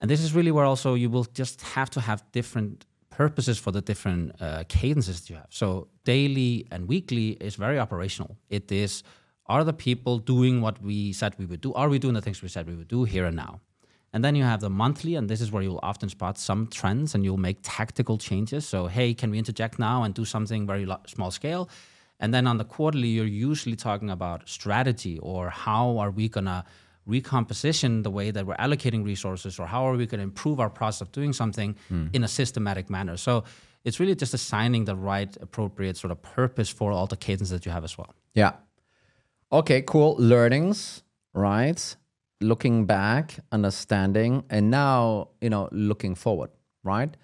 [0.00, 3.70] and this is really where also you will just have to have different purposes for
[3.70, 5.48] the different uh, cadences that you have.
[5.50, 8.38] So daily and weekly is very operational.
[8.48, 9.02] It is
[9.50, 11.74] are the people doing what we said we would do?
[11.74, 13.60] Are we doing the things we said we would do here and now?
[14.12, 17.14] And then you have the monthly, and this is where you'll often spot some trends
[17.14, 18.64] and you'll make tactical changes.
[18.64, 21.68] So, hey, can we interject now and do something very small scale?
[22.20, 26.46] And then on the quarterly, you're usually talking about strategy or how are we going
[26.46, 26.64] to
[27.06, 30.70] recomposition the way that we're allocating resources or how are we going to improve our
[30.70, 32.14] process of doing something mm.
[32.14, 33.16] in a systematic manner.
[33.16, 33.44] So,
[33.82, 37.64] it's really just assigning the right, appropriate sort of purpose for all the cadence that
[37.64, 38.14] you have as well.
[38.34, 38.52] Yeah,
[39.52, 40.14] Okay, cool.
[40.16, 41.02] Learnings,
[41.34, 41.96] right?
[42.40, 46.50] Looking back, understanding, and now, you know, looking forward,
[46.84, 47.16] right?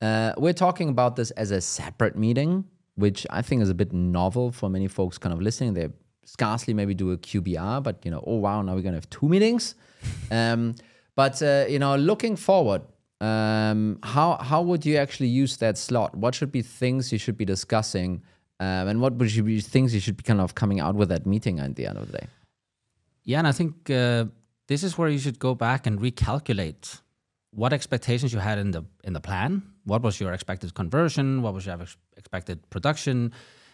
[0.00, 3.92] Uh, we're talking about this as a separate meeting, which I think is a bit
[3.92, 5.74] novel for many folks kind of listening.
[5.74, 5.88] They
[6.24, 9.10] scarcely maybe do a QBR, but, you know, oh, wow, now we're going to have
[9.10, 9.74] two meetings.
[10.30, 10.76] um,
[11.14, 12.80] but, uh, you know, looking forward,
[13.20, 16.16] um, how, how would you actually use that slot?
[16.16, 18.22] What should be things you should be discussing?
[18.60, 21.08] Um, and what would you be things you should be kind of coming out with
[21.08, 22.26] that meeting at the end of the day?
[23.24, 24.26] Yeah, and I think uh,
[24.68, 27.00] this is where you should go back and recalculate
[27.50, 29.62] what expectations you had in the in the plan.
[29.84, 31.42] What was your expected conversion?
[31.42, 31.78] What was your
[32.16, 33.32] expected production?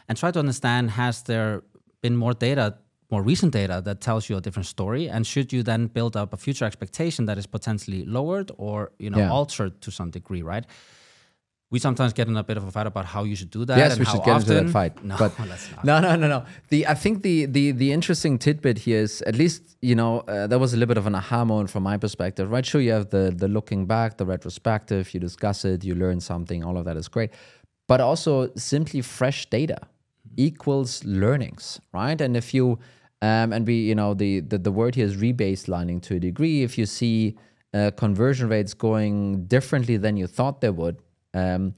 [0.08, 1.62] And try to understand has there
[2.02, 2.76] been more data,
[3.10, 5.08] more recent data that tells you a different story?
[5.08, 9.10] And should you then build up a future expectation that is potentially lowered or you
[9.10, 9.30] know yeah.
[9.30, 10.66] altered to some degree, right?
[11.70, 13.78] We sometimes get in a bit of a fight about how you should do that.
[13.78, 14.56] Yes, we should get often.
[14.56, 15.04] into that fight.
[15.04, 15.32] No, but.
[15.84, 16.44] No, no, no, no.
[16.68, 20.46] The I think the the the interesting tidbit here is at least you know uh,
[20.46, 22.50] there was a little bit of an aha moment from my perspective.
[22.50, 25.14] Right, sure, you have the the looking back, the retrospective.
[25.14, 26.64] You discuss it, you learn something.
[26.64, 27.30] All of that is great,
[27.86, 29.78] but also simply fresh data
[30.36, 32.20] equals learnings, right?
[32.20, 32.78] And if you
[33.22, 36.62] um, and we you know the, the the word here is rebaselining to a degree.
[36.62, 37.36] If you see
[37.72, 40.96] uh, conversion rates going differently than you thought they would
[41.34, 41.74] um,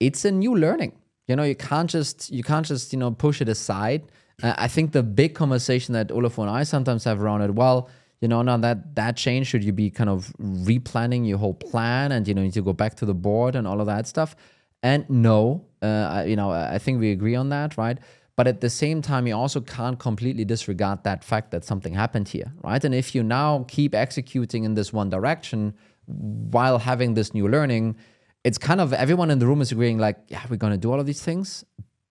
[0.00, 0.92] it's a new learning.
[1.28, 4.02] You know, you can't just you can't just you know push it aside.
[4.42, 7.54] Uh, I think the big conversation that Olaf and I sometimes have around it.
[7.54, 7.88] Well,
[8.20, 12.12] you know, now that that change, should you be kind of replanning your whole plan
[12.12, 14.36] and you know need to go back to the board and all of that stuff?
[14.82, 17.98] And no, uh, you know, I think we agree on that, right?
[18.34, 22.28] But at the same time, you also can't completely disregard that fact that something happened
[22.28, 22.82] here, right?
[22.82, 25.74] And if you now keep executing in this one direction
[26.06, 27.96] while having this new learning,
[28.44, 30.90] it's kind of everyone in the room is agreeing like, yeah, we're going to do
[30.90, 31.64] all of these things,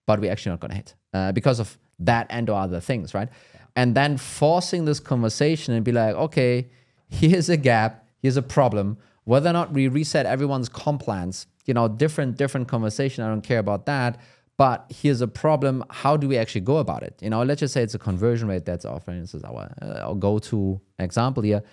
[0.05, 3.13] but we're actually not going to hit uh, because of that and or other things,
[3.13, 3.29] right?
[3.53, 3.61] Yeah.
[3.75, 6.69] And then forcing this conversation and be like, okay,
[7.09, 8.97] here's a gap, here's a problem.
[9.25, 13.23] Whether or not we reset everyone's comp plans, you know, different different conversation.
[13.23, 14.19] I don't care about that.
[14.57, 15.83] But here's a problem.
[15.89, 17.17] How do we actually go about it?
[17.19, 19.19] You know, let's just say it's a conversion rate that's offering.
[19.21, 21.63] This is our, uh, our go-to example here.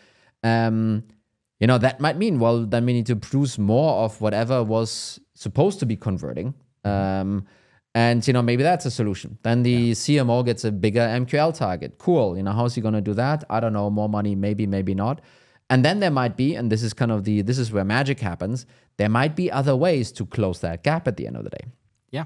[0.43, 1.05] Um,
[1.61, 5.19] you know, that might mean, well, then we need to produce more of whatever was
[5.35, 6.55] supposed to be converting.
[6.85, 7.47] Um,
[7.95, 9.39] and, you know, maybe that's a solution.
[9.43, 9.95] Then the yeah.
[9.95, 11.99] CMO gets a bigger MQL target.
[11.99, 12.37] Cool.
[12.37, 13.45] You know, how's he going to do that?
[13.51, 13.91] I don't know.
[13.91, 15.21] More money, maybe, maybe not.
[15.71, 18.21] And then there might be, and this is kind of the, this is where magic
[18.21, 18.67] happens.
[18.97, 21.65] There might be other ways to close that gap at the end of the day.
[22.11, 22.25] Yeah.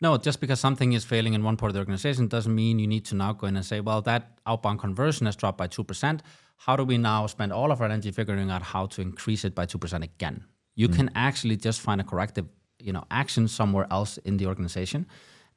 [0.00, 2.86] No, just because something is failing in one part of the organization doesn't mean you
[2.86, 6.20] need to now go in and say, well, that outbound conversion has dropped by 2%.
[6.56, 9.54] How do we now spend all of our energy figuring out how to increase it
[9.54, 10.44] by 2% again?
[10.74, 10.96] You mm.
[10.96, 12.46] can actually just find a corrective
[12.80, 15.06] you know, action somewhere else in the organization.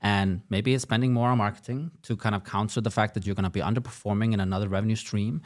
[0.01, 3.35] And maybe it's spending more on marketing to kind of counter the fact that you're
[3.35, 5.41] going to be underperforming in another revenue stream.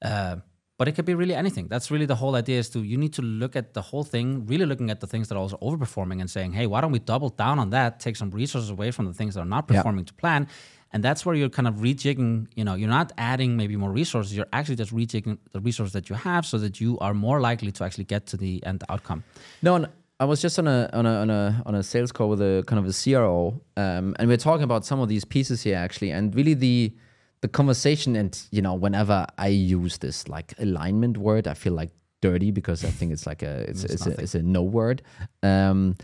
[0.00, 0.36] Uh,
[0.78, 1.68] but it could be really anything.
[1.68, 4.46] That's really the whole idea is to you need to look at the whole thing,
[4.46, 6.98] really looking at the things that are also overperforming and saying, hey, why don't we
[6.98, 10.04] double down on that, take some resources away from the things that are not performing
[10.04, 10.08] yeah.
[10.08, 10.48] to plan.
[10.92, 14.36] And that's where you're kind of rejigging, you know, you're not adding maybe more resources,
[14.36, 17.72] you're actually just rejigging the resource that you have so that you are more likely
[17.72, 19.24] to actually get to the end outcome.
[19.62, 19.86] No,
[20.18, 22.64] I was just on a on a on a on a sales call with a
[22.66, 26.10] kind of a CRO, um, and we're talking about some of these pieces here actually,
[26.10, 26.94] and really the
[27.42, 31.90] the conversation and you know whenever I use this like alignment word, I feel like
[32.22, 35.02] dirty because I think it's like a it's it's, it's, a, it's a, no word.
[35.42, 35.96] Um,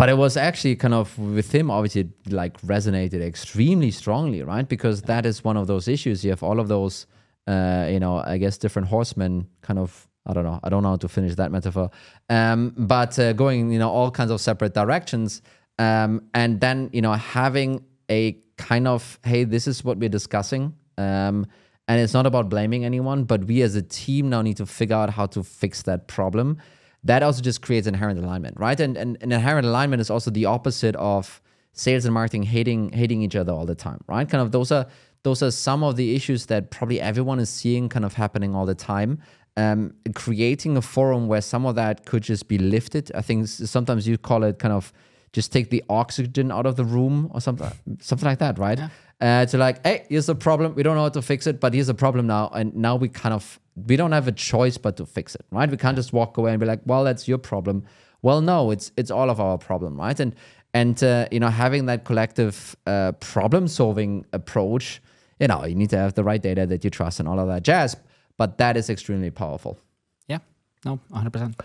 [0.00, 4.66] but it was actually kind of with him obviously like resonated extremely strongly, right?
[4.66, 6.24] Because that is one of those issues.
[6.24, 7.06] You have all of those,
[7.46, 10.58] uh, you know, I guess different horsemen kind of I don't know.
[10.64, 11.90] I don't know how to finish that metaphor.
[12.30, 15.42] Um, but uh, going, you know, all kinds of separate directions,
[15.78, 20.74] um, and then you know having a kind of, hey, this is what we're discussing.
[20.96, 21.46] Um,
[21.88, 24.96] and it's not about blaming anyone, but we as a team now need to figure
[24.96, 26.56] out how to fix that problem.
[27.04, 28.78] That also just creates inherent alignment, right?
[28.78, 31.40] And, and, and inherent alignment is also the opposite of
[31.72, 34.28] sales and marketing hating hating each other all the time, right?
[34.28, 34.86] Kind of those are
[35.22, 38.66] those are some of the issues that probably everyone is seeing kind of happening all
[38.66, 39.18] the time.
[39.56, 43.10] Um, creating a forum where some of that could just be lifted.
[43.14, 44.92] I think sometimes you call it kind of
[45.32, 48.78] just take the oxygen out of the room or something, something like that, right?
[48.78, 48.88] Yeah.
[49.20, 50.74] Uh, to like, hey, here's a problem.
[50.74, 53.08] We don't know how to fix it, but here's a problem now, and now we
[53.08, 55.70] kind of we don't have a choice but to fix it, right?
[55.70, 57.84] We can't just walk away and be like, well, that's your problem.
[58.22, 60.18] Well, no, it's it's all of our problem, right?
[60.18, 60.34] And
[60.72, 65.02] and uh, you know, having that collective uh, problem solving approach,
[65.38, 67.48] you know, you need to have the right data that you trust and all of
[67.48, 67.96] that jazz.
[68.36, 69.78] But that is extremely powerful.
[70.26, 70.38] Yeah.
[70.84, 71.60] No, 100%.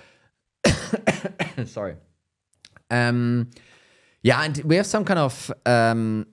[1.67, 1.95] Sorry.
[2.89, 3.49] Um,
[4.21, 6.25] yeah, and we have some kind of um,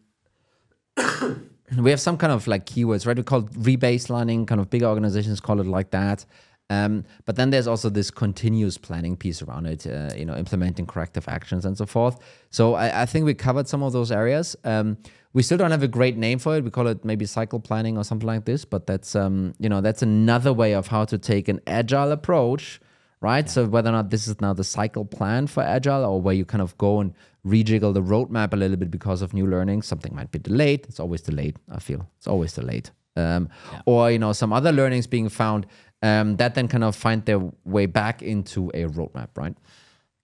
[1.78, 3.16] we have some kind of like keywords, right?
[3.16, 4.46] We call it rebaselining.
[4.46, 6.24] Kind of bigger organizations call it like that.
[6.70, 10.86] Um, but then there's also this continuous planning piece around it, uh, you know, implementing
[10.86, 12.18] corrective actions and so forth.
[12.48, 14.56] So I, I think we covered some of those areas.
[14.64, 14.96] Um,
[15.34, 16.64] we still don't have a great name for it.
[16.64, 18.64] We call it maybe cycle planning or something like this.
[18.64, 22.80] But that's um, you know that's another way of how to take an agile approach
[23.22, 23.46] right?
[23.46, 23.52] Yeah.
[23.52, 26.44] So whether or not this is now the cycle plan for agile or where you
[26.44, 27.14] kind of go and
[27.46, 30.85] rejiggle the roadmap a little bit because of new learning, something might be delayed.
[30.88, 31.56] It's always delayed.
[31.70, 32.90] I feel it's always delayed.
[33.16, 33.82] Um, yeah.
[33.87, 35.66] Or you know some other learnings being found
[36.02, 39.54] um, that then kind of find their way back into a roadmap, right?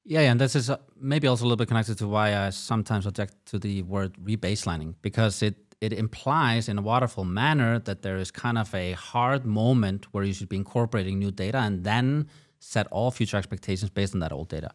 [0.05, 3.07] Yeah, and this is uh, maybe also a little bit connected to why I sometimes
[3.07, 8.17] object to the word rebaselining because it it implies in a waterfall manner that there
[8.17, 12.27] is kind of a hard moment where you should be incorporating new data and then
[12.59, 14.71] set all future expectations based on that old data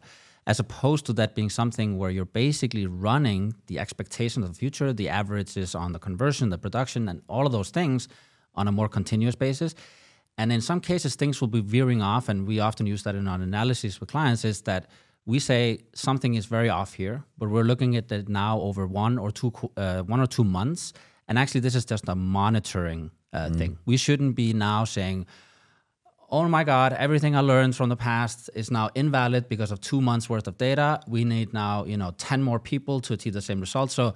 [0.46, 4.92] as opposed to that being something where you're basically running the expectations of the future,
[4.92, 8.08] the averages on the conversion, the production, and all of those things
[8.54, 9.74] on a more continuous basis.
[10.36, 13.26] And in some cases, things will be veering off, and we often use that in
[13.26, 14.44] our analysis with clients.
[14.44, 14.90] Is that
[15.24, 19.16] we say something is very off here, but we're looking at it now over one
[19.16, 20.92] or two uh, one or two months,
[21.28, 23.56] and actually, this is just a monitoring uh, mm.
[23.56, 23.78] thing.
[23.86, 25.26] We shouldn't be now saying
[26.30, 30.00] oh my God, everything I learned from the past is now invalid because of two
[30.00, 31.00] months worth of data.
[31.06, 33.94] We need now, you know, 10 more people to achieve the same results.
[33.94, 34.14] So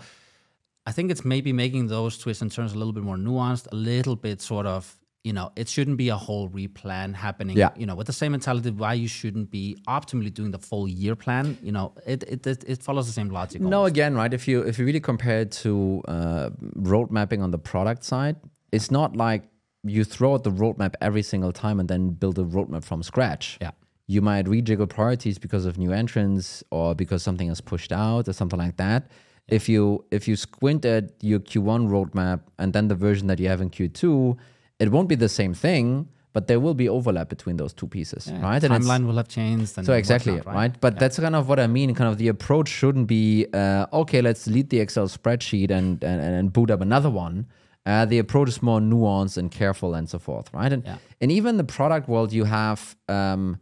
[0.86, 3.76] I think it's maybe making those twists and turns a little bit more nuanced, a
[3.76, 7.70] little bit sort of, you know, it shouldn't be a whole replan happening, yeah.
[7.76, 11.14] you know, with the same mentality why you shouldn't be optimally doing the full year
[11.14, 11.58] plan.
[11.62, 13.60] You know, it it, it, it follows the same logic.
[13.60, 13.90] No, almost.
[13.90, 14.32] again, right?
[14.32, 18.36] If you if you really compare it to uh, road mapping on the product side,
[18.72, 19.42] it's not like
[19.84, 23.58] you throw out the roadmap every single time and then build a roadmap from scratch.
[23.60, 23.70] Yeah.
[24.06, 28.32] You might rejiggle priorities because of new entrants or because something is pushed out or
[28.32, 29.06] something like that.
[29.48, 29.54] Yeah.
[29.56, 33.48] If you if you squint at your Q1 roadmap and then the version that you
[33.48, 34.36] have in Q2,
[34.78, 38.28] it won't be the same thing, but there will be overlap between those two pieces,
[38.28, 38.62] Yeah, right?
[38.62, 39.76] And timeline will have changed.
[39.78, 41.94] And so exactly whatnot, right, but that's kind of what I mean.
[41.94, 44.20] Kind of the approach shouldn't be uh, okay.
[44.22, 47.46] Let's delete the Excel spreadsheet and and, and boot up another one.
[47.86, 50.72] Uh, the approach is more nuanced and careful and so forth, right?
[50.72, 50.98] And Yeah.
[51.20, 53.56] and even the product world, you have um,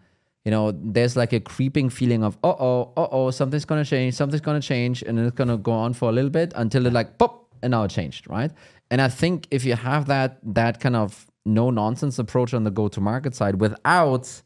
[0.44, 4.14] you know, there's like a creeping feeling of uh oh, uh oh, something's gonna change,
[4.14, 7.18] something's gonna change, and it's gonna go on for a little bit until it like
[7.18, 8.50] pop, and now it changed, right?
[8.90, 12.70] And I think if you have that that kind of no nonsense approach on the
[12.70, 14.42] go to market side without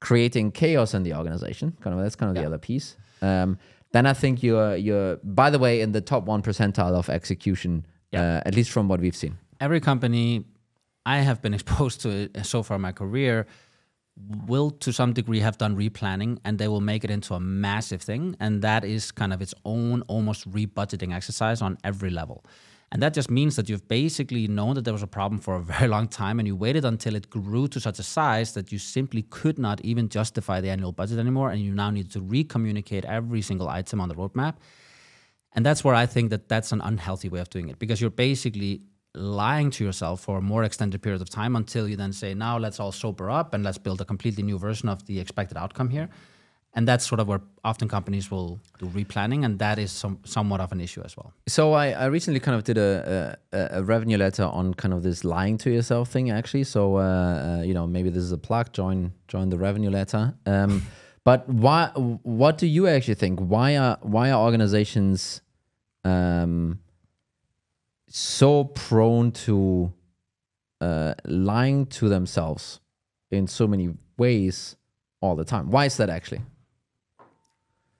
[0.00, 1.76] creating chaos in the organization.
[1.80, 2.96] Kind of that's kind of the other piece.
[3.22, 3.58] Um,
[3.92, 7.86] then I think you're you're by the way in the top one percentile of execution,
[8.14, 9.38] uh, at least from what we've seen.
[9.60, 10.44] every company
[11.04, 13.46] I have been exposed to so far in my career
[14.46, 18.02] will to some degree have done replanning and they will make it into a massive
[18.02, 22.44] thing and that is kind of its own almost rebudgeting exercise on every level.
[22.90, 25.62] And that just means that you've basically known that there was a problem for a
[25.74, 28.78] very long time and you waited until it grew to such a size that you
[28.78, 33.04] simply could not even justify the annual budget anymore and you now need to recommunicate
[33.04, 34.54] every single item on the roadmap
[35.58, 38.10] and that's where I think that that's an unhealthy way of doing it because you're
[38.28, 38.82] basically
[39.12, 42.56] lying to yourself for a more extended period of time until you then say, now
[42.56, 45.88] let's all sober up and let's build a completely new version of the expected outcome
[45.88, 46.10] here.
[46.74, 50.60] And that's sort of where often companies will do replanning, and that is some, somewhat
[50.60, 51.32] of an issue as well.
[51.48, 55.02] So I, I recently kind of did a, a a revenue letter on kind of
[55.02, 56.62] this lying to yourself thing actually.
[56.64, 58.72] So uh, uh, you know maybe this is a plug.
[58.72, 60.34] Join join the revenue letter.
[60.46, 60.82] Um,
[61.24, 61.90] but why?
[61.96, 63.40] What do you actually think?
[63.40, 65.40] Why are why are organizations
[66.08, 66.80] um,
[68.08, 69.92] so prone to
[70.80, 72.80] uh, lying to themselves
[73.30, 74.76] in so many ways
[75.20, 75.70] all the time?
[75.70, 76.40] Why is that actually?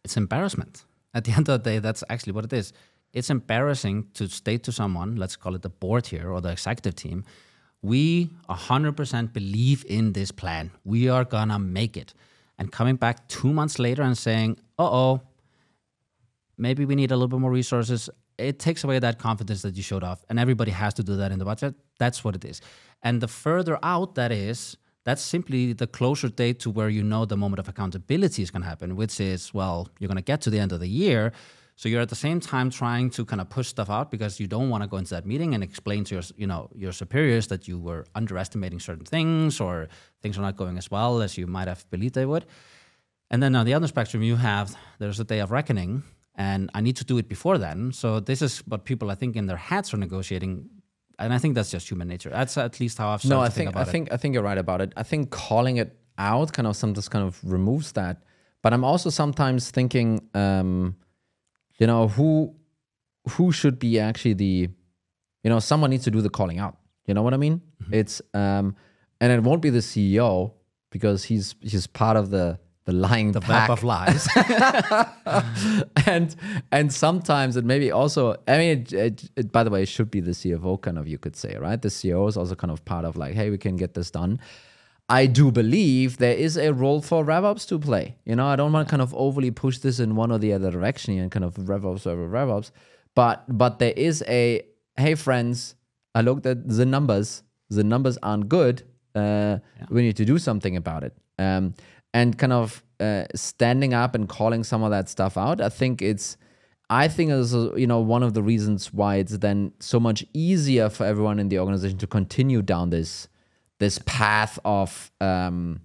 [0.04, 0.84] It's embarrassment.
[1.14, 2.72] At the end of the day, that's actually what it is.
[3.12, 6.94] It's embarrassing to state to someone, let's call it the board here or the executive
[6.94, 7.24] team,
[7.80, 10.70] we 100% believe in this plan.
[10.84, 12.12] We are gonna make it.
[12.58, 15.20] And coming back two months later and saying, uh oh,
[16.58, 18.10] maybe we need a little bit more resources.
[18.36, 20.22] It takes away that confidence that you showed off.
[20.28, 21.74] And everybody has to do that in the budget.
[21.98, 22.60] That's what it is.
[23.02, 27.24] And the further out that is, that's simply the closer date to where you know
[27.24, 30.40] the moment of accountability is going to happen, which is, well, you're going to get
[30.42, 31.32] to the end of the year.
[31.76, 34.48] So you're at the same time trying to kind of push stuff out because you
[34.48, 37.46] don't want to go into that meeting and explain to your, you know, your superiors
[37.46, 39.88] that you were underestimating certain things or
[40.20, 42.44] things are not going as well as you might have believed they would.
[43.30, 46.02] And then on the other spectrum, you have there's a day of reckoning,
[46.38, 47.92] and I need to do it before then.
[47.92, 50.70] So this is what people I think in their heads are negotiating,
[51.18, 52.30] and I think that's just human nature.
[52.30, 53.88] That's at least how I've started No, I to think, think I it.
[53.92, 54.92] think I think you're right about it.
[54.96, 58.22] I think calling it out kind of sometimes kind of removes that.
[58.62, 60.96] But I'm also sometimes thinking, um,
[61.78, 62.54] you know, who
[63.30, 64.68] who should be actually the,
[65.42, 66.76] you know, someone needs to do the calling out.
[67.06, 67.60] You know what I mean?
[67.82, 67.94] Mm-hmm.
[67.94, 68.76] It's um,
[69.20, 70.52] and it won't be the CEO
[70.90, 72.58] because he's he's part of the
[72.88, 73.68] the lying the pack.
[73.68, 74.26] of lies.
[76.06, 76.34] and
[76.72, 80.10] and sometimes it maybe also i mean it, it, it, by the way it should
[80.10, 81.82] be the cfo kind of you could say right?
[81.82, 84.40] The ceo is also kind of part of like hey we can get this done.
[85.10, 88.16] I do believe there is a role for revops to play.
[88.24, 90.54] You know i don't want to kind of overly push this in one or the
[90.54, 92.70] other direction here and kind of revops over revops
[93.14, 94.62] but but there is a
[94.96, 95.74] hey friends
[96.14, 97.42] i looked at the numbers.
[97.70, 98.82] The numbers aren't good
[99.14, 99.58] uh,
[99.90, 101.14] we need to do something about it.
[101.38, 101.74] Um,
[102.14, 106.02] and kind of uh, standing up and calling some of that stuff out i think
[106.02, 106.36] it's
[106.90, 110.88] i think is you know one of the reasons why it's then so much easier
[110.88, 113.28] for everyone in the organization to continue down this
[113.78, 115.80] this path of um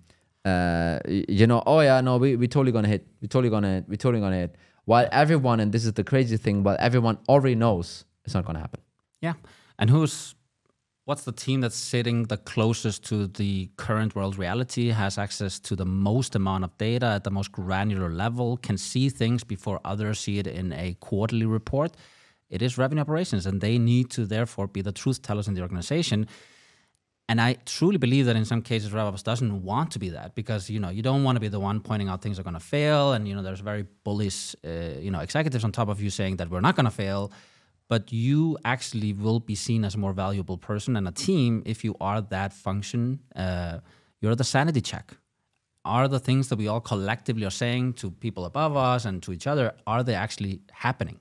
[0.46, 3.90] uh you know oh yeah no we we totally gonna hit we totally gonna hit
[3.90, 4.56] we totally gonna hit.
[4.86, 8.60] While everyone and this is the crazy thing while everyone already knows it's not gonna
[8.60, 8.82] happen.
[9.22, 9.34] Yeah,
[9.80, 10.36] and who's
[11.06, 15.76] what's the team that's sitting the closest to the current world reality, has access to
[15.76, 20.20] the most amount of data at the most granular level, can see things before others
[20.20, 21.96] see it in a quarterly report.
[22.50, 25.62] It is revenue operations, and they need to therefore be the truth tellers in the
[25.62, 26.28] organization.
[27.28, 30.70] And I truly believe that in some cases, RevOps doesn't want to be that because
[30.70, 32.60] you know you don't want to be the one pointing out things are going to
[32.60, 36.10] fail, and you know there's very bullish, uh, you know, executives on top of you
[36.10, 37.32] saying that we're not going to fail
[37.94, 41.84] but you actually will be seen as a more valuable person and a team if
[41.86, 43.20] you are that function.
[43.36, 43.78] Uh,
[44.20, 45.06] you're the sanity check.
[45.86, 49.32] Are the things that we all collectively are saying to people above us and to
[49.32, 51.20] each other, are they actually happening?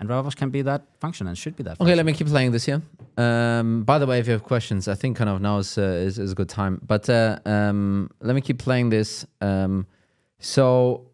[0.00, 1.92] And RevOps can be that function and should be that Function.
[1.92, 2.82] Okay, let me keep playing this here.
[3.16, 6.08] Um, by the way, if you have questions, I think kind of now is uh,
[6.08, 6.80] is, is a good time.
[6.92, 9.26] But uh, um, let me keep playing this.
[9.40, 9.86] Um,
[10.40, 11.09] so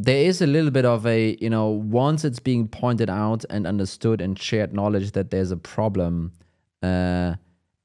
[0.00, 3.66] there is a little bit of a you know once it's being pointed out and
[3.66, 6.32] understood and shared knowledge that there's a problem,
[6.82, 7.34] uh,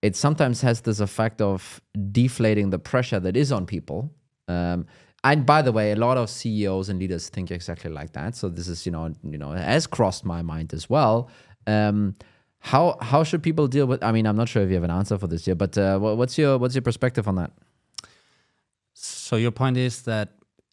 [0.04, 4.14] it sometimes has this effect of deflating the pressure that is on people.
[4.48, 4.86] Um,
[5.24, 8.36] and by the way, a lot of CEOs and leaders think exactly like that.
[8.36, 11.30] So this is, you know, you know, has crossed my mind as well.
[11.66, 12.16] Um,
[12.60, 14.04] how how should people deal with?
[14.04, 15.98] I mean, I'm not sure if you have an answer for this yet, but uh,
[15.98, 17.52] what's your what's your perspective on that?
[18.94, 20.30] So your point is that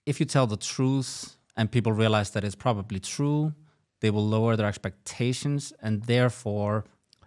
[0.06, 3.54] if you tell the truth and people realize that it's probably true,
[4.00, 6.84] they will lower their expectations and therefore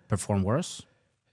[0.08, 0.82] perform worse.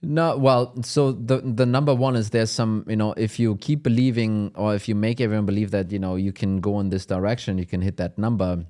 [0.03, 3.83] No, well, so the the number one is there's some, you know, if you keep
[3.83, 7.05] believing or if you make everyone believe that, you know, you can go in this
[7.05, 8.65] direction, you can hit that number,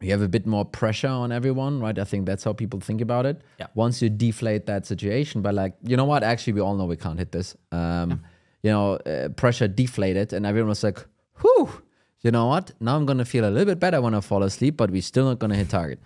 [0.00, 1.98] you have a bit more pressure on everyone, right?
[1.98, 3.42] I think that's how people think about it.
[3.58, 3.66] Yeah.
[3.74, 6.96] Once you deflate that situation by like, you know what, actually we all know we
[6.96, 7.56] can't hit this.
[7.72, 8.16] Um, yeah.
[8.62, 10.98] you know, uh, pressure deflated and everyone was like,
[11.40, 11.70] whew,
[12.22, 12.72] you know what?
[12.80, 15.26] Now I'm gonna feel a little bit better when I fall asleep, but we're still
[15.26, 16.00] not gonna hit target.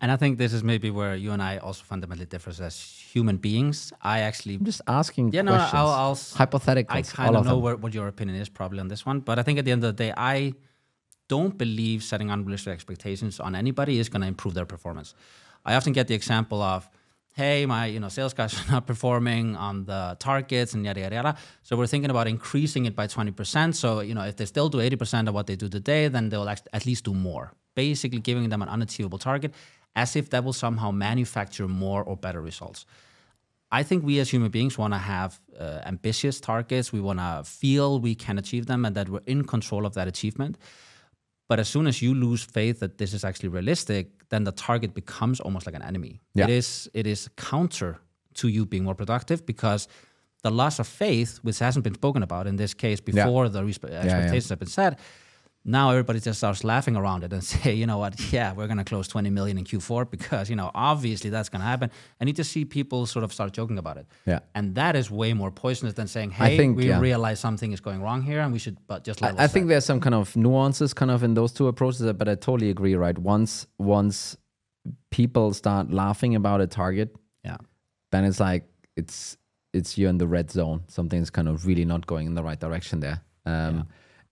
[0.00, 2.76] And I think this is maybe where you and I also fundamentally differ as
[3.12, 3.92] human beings.
[4.02, 5.32] I actually I'm just asking.
[5.32, 5.74] Yeah, no, questions.
[5.74, 6.86] I'll, I'll hypotheticals.
[6.90, 9.44] I kind of know where, what your opinion is probably on this one, but I
[9.44, 10.54] think at the end of the day, I
[11.28, 15.14] don't believe setting unrealistic expectations on anybody is going to improve their performance.
[15.64, 16.88] I often get the example of,
[17.32, 21.14] hey, my you know sales guys are not performing on the targets and yada yada
[21.14, 21.36] yada.
[21.62, 23.74] So we're thinking about increasing it by 20%.
[23.74, 26.48] So you know if they still do 80% of what they do today, then they'll
[26.48, 27.52] at least do more.
[27.74, 29.54] Basically, giving them an unachievable target
[29.94, 32.86] as if that will somehow manufacture more or better results.
[33.70, 36.92] I think we as human beings want to have uh, ambitious targets.
[36.92, 40.08] We want to feel we can achieve them and that we're in control of that
[40.08, 40.58] achievement.
[41.48, 44.94] But as soon as you lose faith that this is actually realistic, then the target
[44.94, 46.20] becomes almost like an enemy.
[46.34, 46.44] Yeah.
[46.44, 47.98] It is it is counter
[48.34, 49.88] to you being more productive because
[50.42, 53.50] the loss of faith, which hasn't been spoken about in this case before yeah.
[53.50, 54.98] the expectations yeah, have been set,
[55.64, 58.78] now everybody just starts laughing around it and say, you know what, yeah, we're going
[58.78, 61.90] to close 20 million in Q4 because, you know, obviously that's going to happen.
[62.20, 64.06] I need to see people sort of start joking about it.
[64.26, 64.40] Yeah.
[64.54, 67.00] And that is way more poisonous than saying, hey, think, we yeah.
[67.00, 69.84] realize something is going wrong here and we should but just I, I think there's
[69.84, 73.16] some kind of nuances kind of in those two approaches, but I totally agree, right?
[73.16, 74.36] Once, once
[75.10, 77.58] people start laughing about a target, yeah,
[78.10, 78.64] then it's like,
[78.96, 79.36] it's,
[79.72, 80.82] it's you're in the red zone.
[80.88, 83.22] Something's kind of really not going in the right direction there.
[83.46, 83.82] Um, yeah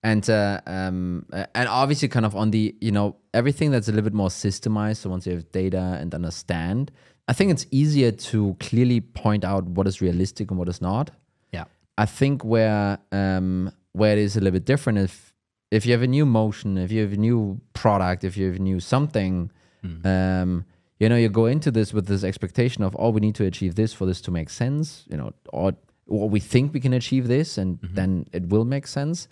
[0.02, 4.04] and uh, um, and obviously kind of on the you know everything that's a little
[4.04, 6.90] bit more systemized so once you have data and understand
[7.28, 11.10] i think it's easier to clearly point out what is realistic and what is not
[11.52, 11.64] yeah
[11.98, 15.32] i think where um, where it is a little bit different if
[15.70, 18.56] if you have a new motion if you have a new product if you have
[18.56, 19.50] a new something
[19.84, 20.06] mm.
[20.06, 20.64] um,
[20.98, 23.74] you know you go into this with this expectation of oh we need to achieve
[23.74, 25.72] this for this to make sense you know or
[26.06, 27.94] or we think we can achieve this and mm-hmm.
[27.94, 29.28] then it will make sense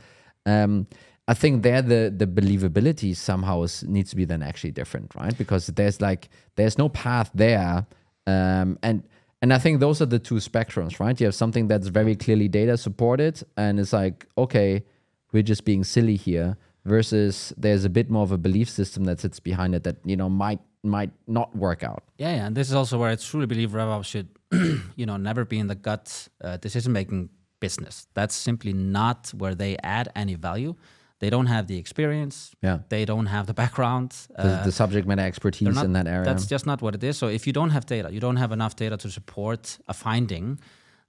[0.48, 0.86] um,
[1.26, 5.36] I think there the the believability somehow is, needs to be then actually different, right?
[5.36, 7.86] Because there's like there's no path there,
[8.26, 9.02] um, and
[9.42, 11.20] and I think those are the two spectrums, right?
[11.20, 14.84] You have something that's very clearly data supported, and it's like okay,
[15.32, 19.20] we're just being silly here, versus there's a bit more of a belief system that
[19.20, 22.04] sits behind it that you know might might not work out.
[22.16, 24.28] Yeah, yeah, and this is also where I truly believe RevOps should,
[24.96, 27.28] you know, never be in the gut uh, decision making
[27.60, 28.06] business.
[28.14, 30.74] That's simply not where they add any value.
[31.20, 32.54] They don't have the experience.
[32.62, 32.78] Yeah.
[32.88, 34.14] They don't have the background.
[34.36, 36.24] The, uh, the subject matter expertise not, in that area.
[36.24, 37.18] That's just not what it is.
[37.18, 40.60] So if you don't have data, you don't have enough data to support a finding,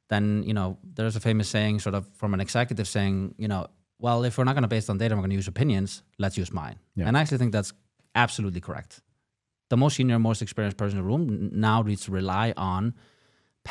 [0.09, 3.67] then you know there's a famous saying, sort of from an executive saying, you know,
[3.99, 6.01] well, if we're not going to base on data, we're going to use opinions.
[6.17, 6.79] Let's use mine.
[6.95, 7.07] Yeah.
[7.07, 7.73] And I actually think that's
[8.15, 9.01] absolutely correct.
[9.69, 12.95] The most senior, most experienced person in the room now needs to rely on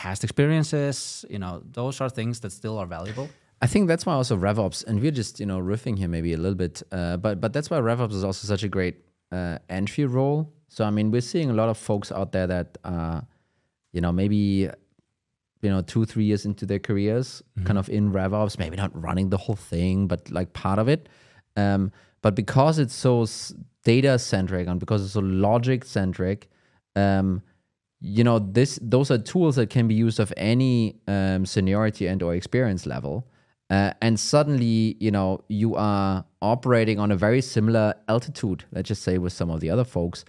[0.00, 3.28] past experiences you know those are things that still are valuable
[3.60, 6.36] I think that's why also RevOps, and we're just you know riffing here maybe a
[6.36, 8.96] little bit, uh, but but that's why RevOps is also such a great
[9.32, 10.52] uh, entry role.
[10.68, 13.20] So I mean, we're seeing a lot of folks out there that uh,
[13.92, 14.70] you know maybe
[15.62, 17.66] you know two three years into their careers, mm-hmm.
[17.66, 21.08] kind of in RevOps, maybe not running the whole thing, but like part of it.
[21.56, 21.90] Um,
[22.22, 23.26] but because it's so
[23.82, 26.48] data centric and because it's so logic centric,
[26.94, 27.42] um,
[28.00, 32.22] you know this those are tools that can be used of any um, seniority and
[32.22, 33.26] or experience level
[33.70, 39.02] uh, and suddenly you know you are operating on a very similar altitude let's just
[39.02, 40.24] say with some of the other folks.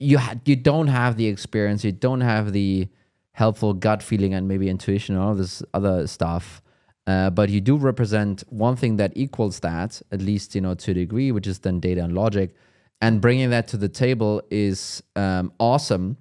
[0.00, 2.88] You ha- you don't have the experience you don't have the
[3.32, 6.62] helpful gut feeling and maybe intuition and all this other stuff
[7.06, 10.90] uh, but you do represent one thing that equals that at least you know to
[10.90, 12.54] a degree which is then data and logic
[13.00, 16.16] and bringing that to the table is um, awesome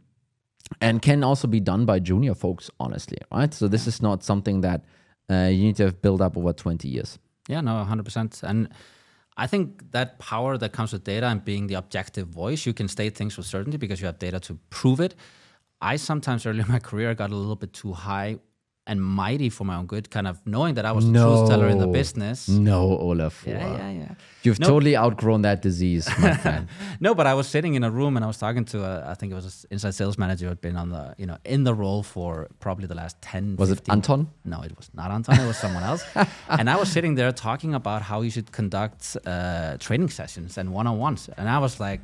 [0.81, 3.53] and can also be done by junior folks, honestly, right?
[3.53, 4.83] So this is not something that
[5.29, 7.19] uh, you need to have built up over 20 years.
[7.47, 8.43] Yeah, no, 100%.
[8.43, 8.69] And
[9.35, 12.87] I think that power that comes with data and being the objective voice, you can
[12.87, 15.15] state things with certainty because you have data to prove it.
[15.81, 18.39] I sometimes early in my career got a little bit too high
[18.85, 21.69] and mighty for my own good, kind of knowing that I was the truth teller
[21.69, 22.49] in the business.
[22.49, 23.43] No, Olaf.
[23.47, 24.15] Yeah, yeah, yeah.
[24.43, 24.67] You've No.
[24.67, 26.67] totally outgrown that disease, my friend.
[26.99, 29.13] No, but I was sitting in a room and I was talking to a, I
[29.13, 31.63] think it was an inside sales manager who had been on the, you know, in
[31.63, 34.27] the role for probably the last 10, Was it Anton?
[34.43, 35.39] No, it was not Anton.
[35.39, 36.03] It was someone else.
[36.49, 40.73] and I was sitting there talking about how you should conduct uh, training sessions and
[40.73, 41.29] one-on-ones.
[41.37, 42.01] And I was like,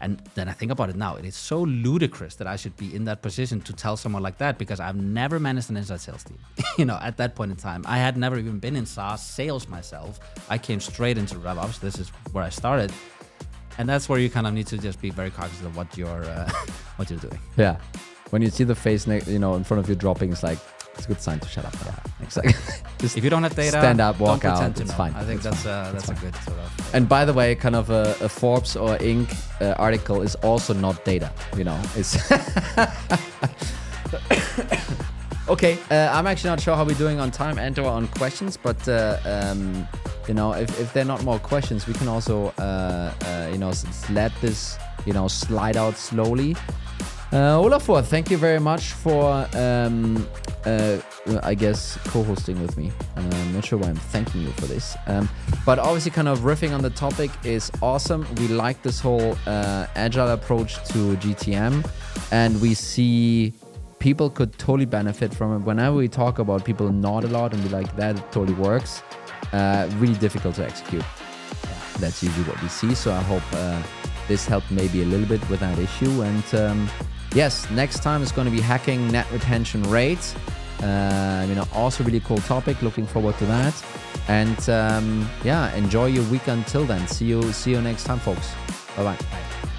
[0.00, 2.94] and then I think about it now, it is so ludicrous that I should be
[2.94, 6.24] in that position to tell someone like that because I've never managed an inside sales
[6.24, 6.38] team.
[6.78, 9.68] you know, at that point in time, I had never even been in SaaS sales
[9.68, 10.20] myself.
[10.48, 11.80] I came straight into RevOps.
[11.80, 12.92] This is where I started.
[13.78, 16.24] And that's where you kind of need to just be very cognizant of what you're
[16.24, 16.50] uh,
[16.96, 17.38] what you're doing.
[17.56, 17.76] Yeah.
[18.30, 20.58] When you see the face, you know, in front of you dropping, it's like
[20.96, 21.74] it's a good sign to shut up.
[21.84, 21.94] Now.
[22.22, 22.54] Exactly.
[22.98, 24.76] Just If you don't have data, stand up, walk don't out.
[24.76, 24.96] to It's know.
[24.96, 25.14] fine.
[25.14, 26.94] I think It's that's uh, that's a good sort of.
[26.94, 29.28] And by the way, kind of a, a Forbes or Inc.
[29.60, 31.30] Uh, article is also not data.
[31.56, 32.16] You know, it's
[35.48, 35.78] okay.
[35.90, 38.86] Uh, I'm actually not sure how we're doing on time and or on questions, but
[38.88, 39.86] uh, um,
[40.28, 43.58] you know, if, if there are not more questions, we can also uh, uh, you
[43.58, 43.72] know
[44.10, 46.56] let this you know slide out slowly.
[47.32, 50.26] Uh, Olafur, thank you very much for, um,
[50.64, 50.96] uh,
[51.42, 52.92] I guess, co-hosting with me.
[53.16, 55.28] I'm not sure why I'm thanking you for this, um,
[55.64, 58.26] but obviously, kind of riffing on the topic is awesome.
[58.36, 61.84] We like this whole uh, agile approach to GTM,
[62.30, 63.52] and we see
[63.98, 65.66] people could totally benefit from it.
[65.66, 69.02] Whenever we talk about people nod a lot and be like, "That totally works,"
[69.52, 71.04] uh, really difficult to execute.
[71.98, 72.94] That's usually what we see.
[72.94, 73.82] So I hope uh,
[74.28, 76.22] this helped maybe a little bit with that issue.
[76.22, 76.88] And um,
[77.34, 80.34] yes, next time is going to be hacking net retention rates.
[80.82, 82.82] Uh, you know, also really cool topic.
[82.82, 83.84] Looking forward to that.
[84.28, 87.06] And um, yeah, enjoy your week until then.
[87.08, 87.52] See you.
[87.52, 88.52] See you next time, folks.
[88.96, 89.72] Bye bye.